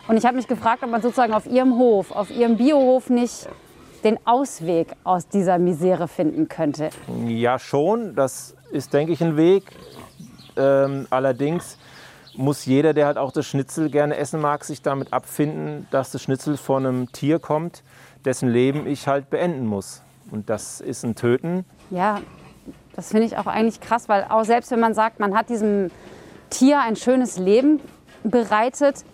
Und 0.07 0.17
ich 0.17 0.25
habe 0.25 0.37
mich 0.37 0.47
gefragt, 0.47 0.85
ob 0.85 0.91
man 0.91 1.03
sozusagen 1.03 1.33
auf 1.35 1.47
Ihrem 1.47 1.77
Hof, 1.79 2.13
auf 2.13 2.31
Ihrem 2.31 2.57
Biohof 2.57 3.11
nicht 3.11 3.49
den 4.05 4.19
Ausweg 4.27 4.89
aus 5.05 5.29
dieser 5.29 5.59
Misere 5.59 6.09
finden 6.09 6.49
könnte. 6.49 6.91
Ja, 7.27 7.59
schon. 7.59 8.15
Das 8.15 8.55
ist, 8.71 8.93
denke 8.93 9.13
ich, 9.13 9.23
ein 9.23 9.37
Weg. 9.37 9.65
Ähm, 10.57 11.07
allerdings 11.11 11.79
muss 12.37 12.67
jeder, 12.67 12.93
der 12.93 13.07
halt 13.07 13.19
auch 13.19 13.33
das 13.33 13.47
Schnitzel 13.47 13.91
gerne 13.91 14.17
essen 14.17 14.41
mag, 14.41 14.65
sich 14.65 14.83
damit 14.83 15.13
abfinden, 15.13 15.87
dass 15.91 16.13
das 16.13 16.23
Schnitzel 16.23 16.57
von 16.57 16.87
einem 16.87 17.13
Tier 17.13 17.39
kommt, 17.39 17.83
dessen 18.25 18.49
Leben 18.49 18.87
ich 18.87 19.09
halt 19.09 19.31
beenden 19.31 19.67
muss. 19.67 20.03
Und 20.31 20.51
das 20.51 20.81
ist 20.81 21.05
ein 21.05 21.15
Töten. 21.15 21.65
Ja, 21.91 22.21
das 22.95 23.11
finde 23.11 23.27
ich 23.27 23.37
auch 23.37 23.47
eigentlich 23.47 23.81
krass, 23.81 24.09
weil 24.09 24.27
auch 24.29 24.45
selbst 24.45 24.71
wenn 24.71 24.81
man 24.81 24.95
sagt, 24.95 25.21
man 25.21 25.37
hat 25.37 25.49
diesem 25.49 25.91
Tier 26.51 26.81
ein 26.81 26.97
schönes 26.97 27.39
Leben 27.39 27.81
bereitet, 28.25 29.05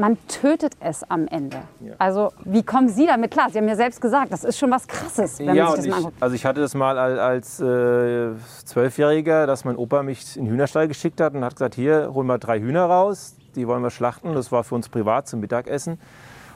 man 0.00 0.16
tötet 0.26 0.74
es 0.80 1.08
am 1.08 1.28
Ende. 1.28 1.58
Also 1.98 2.32
wie 2.44 2.62
kommen 2.62 2.88
Sie 2.88 3.06
damit 3.06 3.30
klar? 3.30 3.50
Sie 3.50 3.58
haben 3.58 3.68
ja 3.68 3.76
selbst 3.76 4.00
gesagt, 4.00 4.32
das 4.32 4.44
ist 4.44 4.58
schon 4.58 4.70
was 4.70 4.88
Krasses, 4.88 5.38
wenn 5.38 5.54
ja, 5.54 5.66
man 5.66 5.80
sich 5.80 5.90
das 5.92 6.02
mal 6.02 6.10
ich, 6.10 6.22
also 6.22 6.34
ich 6.34 6.44
hatte 6.46 6.60
das 6.60 6.74
mal 6.74 6.98
al- 6.98 7.18
als 7.18 7.60
äh, 7.60 8.30
Zwölfjähriger, 8.64 9.46
dass 9.46 9.64
mein 9.64 9.76
Opa 9.76 10.02
mich 10.02 10.36
in 10.36 10.46
den 10.46 10.52
Hühnerstall 10.52 10.88
geschickt 10.88 11.20
hat 11.20 11.34
und 11.34 11.44
hat 11.44 11.54
gesagt, 11.54 11.74
hier, 11.74 12.10
hol 12.14 12.24
mal 12.24 12.38
drei 12.38 12.58
Hühner 12.60 12.84
raus, 12.86 13.36
die 13.54 13.66
wollen 13.68 13.82
wir 13.82 13.90
schlachten. 13.90 14.32
Das 14.34 14.50
war 14.50 14.64
für 14.64 14.74
uns 14.74 14.88
privat 14.88 15.28
zum 15.28 15.40
Mittagessen. 15.40 16.00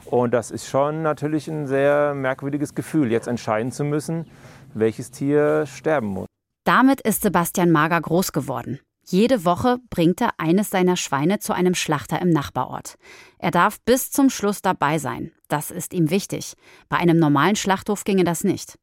Und 0.05 0.33
das 0.33 0.51
ist 0.51 0.67
schon 0.67 1.01
natürlich 1.01 1.47
ein 1.47 1.67
sehr 1.67 2.13
merkwürdiges 2.13 2.75
Gefühl, 2.75 3.11
jetzt 3.11 3.27
entscheiden 3.27 3.71
zu 3.71 3.83
müssen, 3.83 4.25
welches 4.73 5.11
Tier 5.11 5.65
sterben 5.65 6.07
muss. 6.07 6.27
Damit 6.65 7.01
ist 7.01 7.21
Sebastian 7.21 7.71
Mager 7.71 8.01
groß 8.01 8.31
geworden. 8.31 8.79
Jede 9.07 9.45
Woche 9.45 9.77
bringt 9.91 10.19
er 10.19 10.31
eines 10.37 10.71
seiner 10.71 10.95
Schweine 10.95 11.37
zu 11.37 11.53
einem 11.53 11.75
Schlachter 11.75 12.19
im 12.21 12.31
Nachbarort. 12.31 12.95
Er 13.37 13.51
darf 13.51 13.79
bis 13.81 14.09
zum 14.09 14.31
Schluss 14.31 14.63
dabei 14.63 14.97
sein. 14.97 15.31
Das 15.47 15.69
ist 15.69 15.93
ihm 15.93 16.09
wichtig. 16.09 16.55
Bei 16.89 16.97
einem 16.97 17.19
normalen 17.19 17.55
Schlachthof 17.55 18.03
ginge 18.03 18.23
das 18.23 18.43
nicht. 18.43 18.79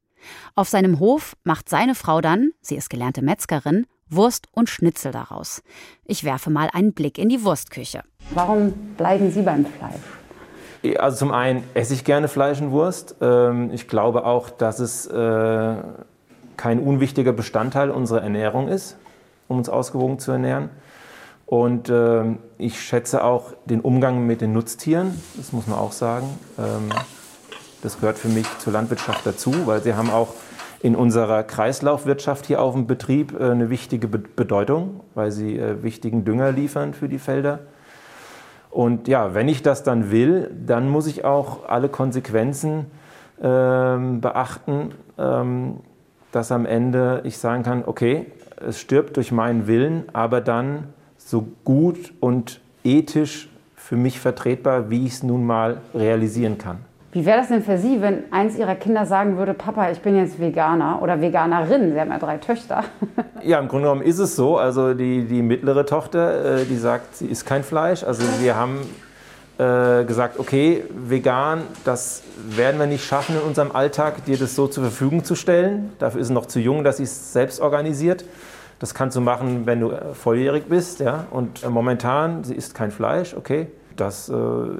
Auf 0.55 0.69
seinem 0.69 0.99
Hof 0.99 1.35
macht 1.43 1.67
seine 1.67 1.93
Frau 1.93 2.21
dann, 2.21 2.51
sie 2.61 2.77
ist 2.77 2.89
gelernte 2.89 3.21
Metzgerin, 3.21 3.85
Wurst 4.09 4.47
und 4.53 4.69
Schnitzel 4.69 5.11
daraus. 5.11 5.61
Ich 6.05 6.23
werfe 6.23 6.49
mal 6.49 6.69
einen 6.71 6.93
Blick 6.93 7.17
in 7.17 7.27
die 7.27 7.43
Wurstküche. 7.43 8.03
Warum 8.33 8.71
bleiben 8.95 9.29
Sie 9.29 9.41
beim 9.41 9.65
Fleisch? 9.65 10.95
Also 10.99 11.17
zum 11.17 11.31
einen 11.31 11.65
esse 11.73 11.93
ich 11.93 12.05
gerne 12.05 12.29
Fleisch 12.29 12.61
und 12.61 12.71
Wurst. 12.71 13.15
Ähm, 13.19 13.71
Ich 13.73 13.89
glaube 13.89 14.25
auch, 14.25 14.49
dass 14.49 14.79
es 14.79 15.05
äh, 15.07 15.75
kein 16.55 16.79
unwichtiger 16.79 17.33
Bestandteil 17.33 17.89
unserer 17.89 18.21
Ernährung 18.21 18.69
ist, 18.69 18.97
um 19.53 19.59
uns 19.59 19.69
ausgewogen 19.69 20.19
zu 20.19 20.31
ernähren. 20.31 20.69
Und 21.45 21.89
ähm, 21.89 22.39
ich 22.57 22.81
schätze 22.81 23.23
auch 23.23 23.53
den 23.65 23.81
Umgang 23.81 24.25
mit 24.25 24.41
den 24.41 24.53
Nutztieren, 24.53 25.21
das 25.37 25.53
muss 25.53 25.67
man 25.67 25.77
auch 25.79 25.93
sagen. 25.93 26.27
Ähm, 26.57 26.89
Das 27.83 27.99
gehört 27.99 28.17
für 28.17 28.29
mich 28.29 28.47
zur 28.59 28.71
Landwirtschaft 28.71 29.25
dazu, 29.25 29.51
weil 29.65 29.81
sie 29.81 29.93
haben 29.93 30.09
auch 30.09 30.29
in 30.81 30.95
unserer 30.95 31.43
Kreislaufwirtschaft 31.43 32.45
hier 32.45 32.61
auf 32.61 32.75
dem 32.75 32.87
Betrieb 32.87 33.37
äh, 33.37 33.51
eine 33.51 33.69
wichtige 33.69 34.07
Be- 34.07 34.19
Bedeutung, 34.19 35.01
weil 35.15 35.31
sie 35.31 35.59
äh, 35.59 35.83
wichtigen 35.83 36.23
Dünger 36.23 36.53
liefern 36.53 36.93
für 36.93 37.09
die 37.09 37.19
Felder. 37.19 37.59
Und 38.71 39.09
ja, 39.09 39.33
wenn 39.33 39.49
ich 39.49 39.63
das 39.63 39.83
dann 39.83 40.11
will, 40.11 40.49
dann 40.65 40.87
muss 40.87 41.07
ich 41.07 41.25
auch 41.25 41.67
alle 41.67 41.89
Konsequenzen 41.89 42.85
ähm, 43.41 44.21
beachten, 44.21 44.93
ähm, 45.17 45.81
dass 46.31 46.53
am 46.53 46.65
Ende 46.65 47.19
ich 47.25 47.37
sagen 47.37 47.63
kann, 47.63 47.83
okay, 47.85 48.27
es 48.67 48.79
stirbt 48.79 49.17
durch 49.17 49.31
meinen 49.31 49.67
Willen, 49.67 50.03
aber 50.13 50.41
dann 50.41 50.89
so 51.17 51.47
gut 51.63 52.13
und 52.19 52.59
ethisch 52.83 53.49
für 53.75 53.95
mich 53.95 54.19
vertretbar, 54.19 54.89
wie 54.89 55.05
ich 55.05 55.13
es 55.13 55.23
nun 55.23 55.45
mal 55.45 55.77
realisieren 55.93 56.57
kann. 56.57 56.79
Wie 57.13 57.27
wäre 57.27 57.37
das 57.37 57.49
denn 57.49 57.61
für 57.61 57.77
Sie, 57.77 58.01
wenn 58.01 58.23
eins 58.31 58.57
Ihrer 58.57 58.73
Kinder 58.73 59.05
sagen 59.05 59.37
würde, 59.37 59.53
Papa, 59.53 59.91
ich 59.91 59.99
bin 59.99 60.15
jetzt 60.15 60.39
Veganer 60.39 60.99
oder 60.99 61.21
Veganerin? 61.21 61.91
Sie 61.91 61.99
haben 61.99 62.09
ja 62.09 62.17
drei 62.17 62.37
Töchter. 62.37 62.83
Ja, 63.45 63.59
im 63.59 63.67
Grunde 63.67 63.89
genommen 63.89 64.03
ist 64.03 64.19
es 64.19 64.37
so. 64.37 64.57
Also 64.57 64.93
die, 64.93 65.25
die 65.25 65.41
mittlere 65.41 65.85
Tochter, 65.85 66.61
äh, 66.61 66.63
die 66.63 66.77
sagt, 66.77 67.17
sie 67.17 67.25
isst 67.25 67.45
kein 67.45 67.61
Fleisch. 67.61 68.01
Also 68.01 68.23
wir 68.39 68.55
haben 68.55 68.79
äh, 69.57 70.03
gesagt, 70.05 70.39
okay, 70.39 70.83
vegan, 70.89 71.61
das 71.85 72.23
werden 72.37 72.79
wir 72.79 72.87
nicht 72.87 73.05
schaffen 73.05 73.35
in 73.35 73.41
unserem 73.41 73.71
Alltag, 73.71 74.25
dir 74.25 74.37
das 74.37 74.55
so 74.55 74.67
zur 74.67 74.83
Verfügung 74.83 75.23
zu 75.23 75.35
stellen. 75.35 75.93
Dafür 75.99 76.21
ist 76.21 76.27
sie 76.27 76.33
noch 76.33 76.47
zu 76.47 76.59
jung, 76.59 76.83
dass 76.83 76.97
sie 76.97 77.03
es 77.03 77.33
selbst 77.33 77.59
organisiert. 77.59 78.25
Das 78.79 78.93
kannst 78.93 79.15
du 79.15 79.21
machen, 79.21 79.65
wenn 79.65 79.79
du 79.79 79.91
äh, 79.91 80.13
volljährig 80.13 80.65
bist. 80.65 80.99
Ja? 80.99 81.27
Und 81.31 81.63
äh, 81.63 81.69
momentan, 81.69 82.43
sie 82.43 82.55
isst 82.55 82.73
kein 82.73 82.91
Fleisch, 82.91 83.35
okay, 83.35 83.67
das 83.95 84.29
äh, 84.29 84.33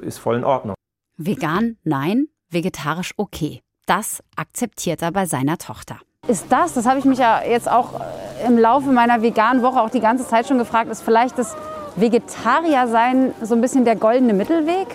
ist 0.04 0.18
voll 0.18 0.36
in 0.36 0.44
Ordnung. 0.44 0.74
Vegan, 1.16 1.76
nein, 1.84 2.26
vegetarisch 2.50 3.14
okay. 3.16 3.60
Das 3.86 4.22
akzeptiert 4.34 5.02
er 5.02 5.12
bei 5.12 5.26
seiner 5.26 5.58
Tochter. 5.58 5.98
Ist 6.26 6.46
das, 6.50 6.72
das 6.74 6.86
habe 6.86 6.98
ich 6.98 7.04
mich 7.04 7.18
ja 7.18 7.42
jetzt 7.42 7.70
auch 7.70 8.00
äh, 8.00 8.46
im 8.46 8.58
Laufe 8.58 8.90
meiner 8.90 9.22
veganen 9.22 9.62
Woche 9.62 9.80
auch 9.80 9.90
die 9.90 10.00
ganze 10.00 10.26
Zeit 10.26 10.48
schon 10.48 10.58
gefragt, 10.58 10.90
ist 10.90 11.02
vielleicht 11.02 11.38
das 11.38 11.54
Vegetarier-Sein 11.96 13.34
so 13.42 13.54
ein 13.54 13.60
bisschen 13.60 13.84
der 13.84 13.96
goldene 13.96 14.32
Mittelweg? 14.32 14.88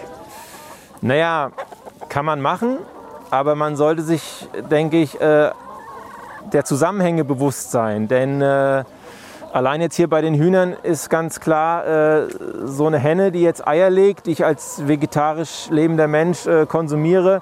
Naja, 1.02 1.52
kann 2.10 2.26
man 2.26 2.42
machen, 2.42 2.78
aber 3.32 3.56
man 3.56 3.76
sollte 3.76 4.02
sich, 4.02 4.50
denke 4.70 4.98
ich, 4.98 5.20
äh, 5.22 5.52
der 6.52 6.66
Zusammenhänge 6.66 7.24
bewusst 7.24 7.72
sein. 7.72 8.08
Denn 8.08 8.42
äh, 8.42 8.84
allein 9.54 9.82
jetzt 9.82 9.96
hier 9.96 10.10
bei 10.10 10.22
den 10.22 10.34
Hühnern 10.34 10.76
ist 10.84 11.10
ganz 11.10 11.40
klar, 11.40 11.86
äh, 11.88 12.28
so 12.66 12.88
eine 12.88 12.98
Henne, 12.98 13.32
die 13.32 13.42
jetzt 13.42 13.66
Eier 13.66 13.90
legt, 13.90 14.26
die 14.26 14.32
ich 14.32 14.44
als 14.44 14.88
vegetarisch 14.88 15.70
lebender 15.70 16.08
Mensch 16.08 16.48
konsumiere, 16.68 17.42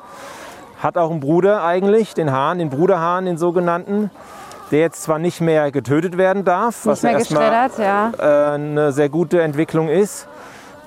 hat 0.79 0.97
auch 0.97 1.09
einen 1.09 1.19
Bruder 1.19 1.63
eigentlich, 1.63 2.13
den 2.13 2.31
Hahn, 2.31 2.59
den 2.59 2.69
Bruderhahn, 2.69 3.25
den 3.25 3.37
sogenannten, 3.37 4.11
der 4.71 4.79
jetzt 4.79 5.03
zwar 5.03 5.19
nicht 5.19 5.41
mehr 5.41 5.71
getötet 5.71 6.17
werden 6.17 6.43
darf, 6.43 6.85
Nicht 6.85 7.03
mehr 7.03 7.11
ja 7.13 7.17
erstmal, 7.19 7.69
ja. 7.79 8.11
äh, 8.17 8.55
eine 8.55 8.91
sehr 8.91 9.09
gute 9.09 9.41
Entwicklung 9.41 9.89
ist. 9.89 10.27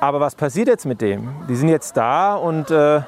Aber 0.01 0.21
was 0.21 0.35
passiert 0.35 0.69
jetzt 0.69 0.87
mit 0.87 1.01
dem? 1.01 1.29
Die 1.49 1.57
sind 1.57 1.69
jetzt 1.69 1.97
da 1.97 2.35
und 2.35 2.71
äh, 2.71 3.01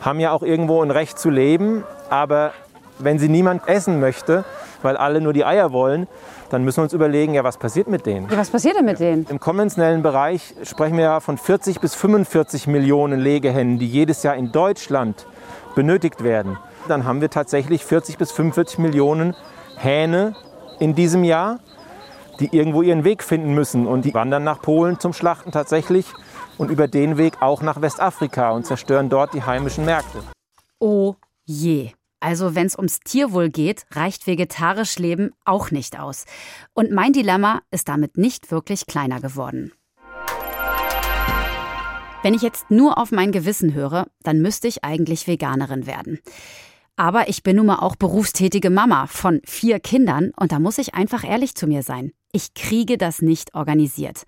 haben 0.00 0.20
ja 0.20 0.32
auch 0.32 0.42
irgendwo 0.42 0.82
ein 0.82 0.90
Recht 0.90 1.18
zu 1.18 1.30
leben. 1.30 1.84
Aber 2.10 2.52
wenn 2.98 3.18
sie 3.18 3.28
niemand 3.28 3.68
essen 3.68 4.00
möchte, 4.00 4.44
weil 4.82 4.96
alle 4.96 5.20
nur 5.20 5.32
die 5.32 5.44
Eier 5.44 5.72
wollen, 5.72 6.06
dann 6.50 6.64
müssen 6.64 6.78
wir 6.78 6.84
uns 6.84 6.92
überlegen, 6.92 7.34
ja, 7.34 7.44
was 7.44 7.56
passiert 7.56 7.88
mit 7.88 8.06
denen? 8.06 8.28
Ja, 8.30 8.38
was 8.38 8.50
passiert 8.50 8.76
denn 8.76 8.84
mit 8.84 9.00
denen? 9.00 9.26
Im 9.28 9.40
konventionellen 9.40 10.02
Bereich 10.02 10.54
sprechen 10.62 10.96
wir 10.96 11.04
ja 11.04 11.20
von 11.20 11.38
40 11.38 11.80
bis 11.80 11.94
45 11.94 12.66
Millionen 12.68 13.20
Legehennen, 13.20 13.78
die 13.78 13.88
jedes 13.88 14.22
Jahr 14.22 14.36
in 14.36 14.52
Deutschland 14.52 15.26
benötigt 15.74 16.22
werden. 16.22 16.56
Dann 16.88 17.04
haben 17.04 17.20
wir 17.20 17.30
tatsächlich 17.30 17.84
40 17.84 18.16
bis 18.18 18.30
45 18.32 18.78
Millionen 18.78 19.34
Hähne 19.76 20.34
in 20.78 20.94
diesem 20.94 21.24
Jahr, 21.24 21.60
die 22.40 22.54
irgendwo 22.54 22.82
ihren 22.82 23.04
Weg 23.04 23.22
finden 23.22 23.54
müssen. 23.54 23.86
Und 23.86 24.04
die 24.04 24.14
wandern 24.14 24.44
nach 24.44 24.60
Polen 24.60 25.00
zum 25.00 25.12
Schlachten 25.12 25.52
tatsächlich 25.52 26.06
und 26.58 26.70
über 26.70 26.88
den 26.88 27.16
Weg 27.18 27.40
auch 27.40 27.62
nach 27.62 27.80
Westafrika 27.80 28.50
und 28.50 28.66
zerstören 28.66 29.08
dort 29.08 29.34
die 29.34 29.42
heimischen 29.42 29.84
Märkte. 29.84 30.22
Oh 30.78 31.14
je. 31.44 31.92
Also 32.20 32.54
wenn 32.54 32.66
es 32.66 32.76
ums 32.76 33.00
Tierwohl 33.00 33.50
geht, 33.50 33.84
reicht 33.92 34.26
vegetarisch 34.26 34.98
Leben 34.98 35.32
auch 35.44 35.70
nicht 35.70 35.98
aus. 35.98 36.24
Und 36.72 36.90
mein 36.90 37.12
Dilemma 37.12 37.60
ist 37.70 37.88
damit 37.88 38.16
nicht 38.16 38.50
wirklich 38.50 38.86
kleiner 38.86 39.20
geworden. 39.20 39.72
Wenn 42.22 42.34
ich 42.34 42.42
jetzt 42.42 42.70
nur 42.70 42.98
auf 42.98 43.12
mein 43.12 43.30
Gewissen 43.30 43.74
höre, 43.74 44.06
dann 44.22 44.40
müsste 44.40 44.66
ich 44.66 44.82
eigentlich 44.82 45.28
Veganerin 45.28 45.86
werden. 45.86 46.18
Aber 46.96 47.28
ich 47.28 47.42
bin 47.42 47.56
nun 47.56 47.66
mal 47.66 47.78
auch 47.78 47.96
berufstätige 47.96 48.70
Mama 48.70 49.06
von 49.06 49.42
vier 49.44 49.80
Kindern 49.80 50.32
und 50.36 50.50
da 50.50 50.58
muss 50.58 50.78
ich 50.78 50.94
einfach 50.94 51.24
ehrlich 51.24 51.54
zu 51.54 51.66
mir 51.66 51.82
sein. 51.82 52.12
Ich 52.32 52.54
kriege 52.54 52.96
das 52.96 53.20
nicht 53.20 53.54
organisiert. 53.54 54.22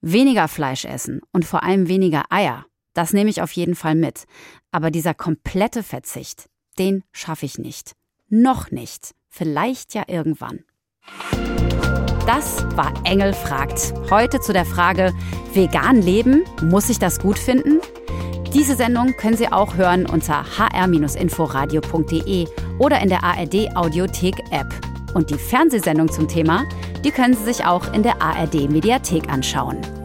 Weniger 0.00 0.48
Fleisch 0.48 0.84
essen 0.84 1.20
und 1.32 1.44
vor 1.44 1.62
allem 1.62 1.88
weniger 1.88 2.24
Eier, 2.30 2.66
das 2.92 3.12
nehme 3.12 3.30
ich 3.30 3.40
auf 3.40 3.52
jeden 3.52 3.76
Fall 3.76 3.94
mit. 3.94 4.24
Aber 4.72 4.90
dieser 4.90 5.14
komplette 5.14 5.84
Verzicht, 5.84 6.48
den 6.78 7.04
schaffe 7.12 7.46
ich 7.46 7.58
nicht. 7.58 7.92
Noch 8.28 8.72
nicht. 8.72 9.14
Vielleicht 9.28 9.94
ja 9.94 10.02
irgendwann. 10.08 10.64
Das 12.26 12.64
war 12.76 12.92
Engel 13.04 13.32
fragt. 13.32 13.94
Heute 14.10 14.40
zu 14.40 14.52
der 14.52 14.66
Frage, 14.66 15.14
vegan 15.54 16.02
leben, 16.02 16.42
muss 16.62 16.90
ich 16.90 16.98
das 16.98 17.20
gut 17.20 17.38
finden? 17.38 17.80
Diese 18.54 18.76
Sendung 18.76 19.14
können 19.16 19.36
Sie 19.36 19.52
auch 19.52 19.76
hören 19.76 20.06
unter 20.06 20.42
hr-inforadio.de 20.42 22.46
oder 22.78 23.00
in 23.00 23.10
der 23.10 23.22
ARD 23.22 23.76
Audiothek 23.76 24.36
App. 24.50 24.74
Und 25.14 25.30
die 25.30 25.38
Fernsehsendung 25.38 26.10
zum 26.10 26.28
Thema, 26.28 26.64
die 27.04 27.10
können 27.10 27.34
Sie 27.34 27.44
sich 27.44 27.66
auch 27.66 27.92
in 27.92 28.02
der 28.02 28.22
ARD 28.22 28.70
Mediathek 28.70 29.30
anschauen. 29.30 29.97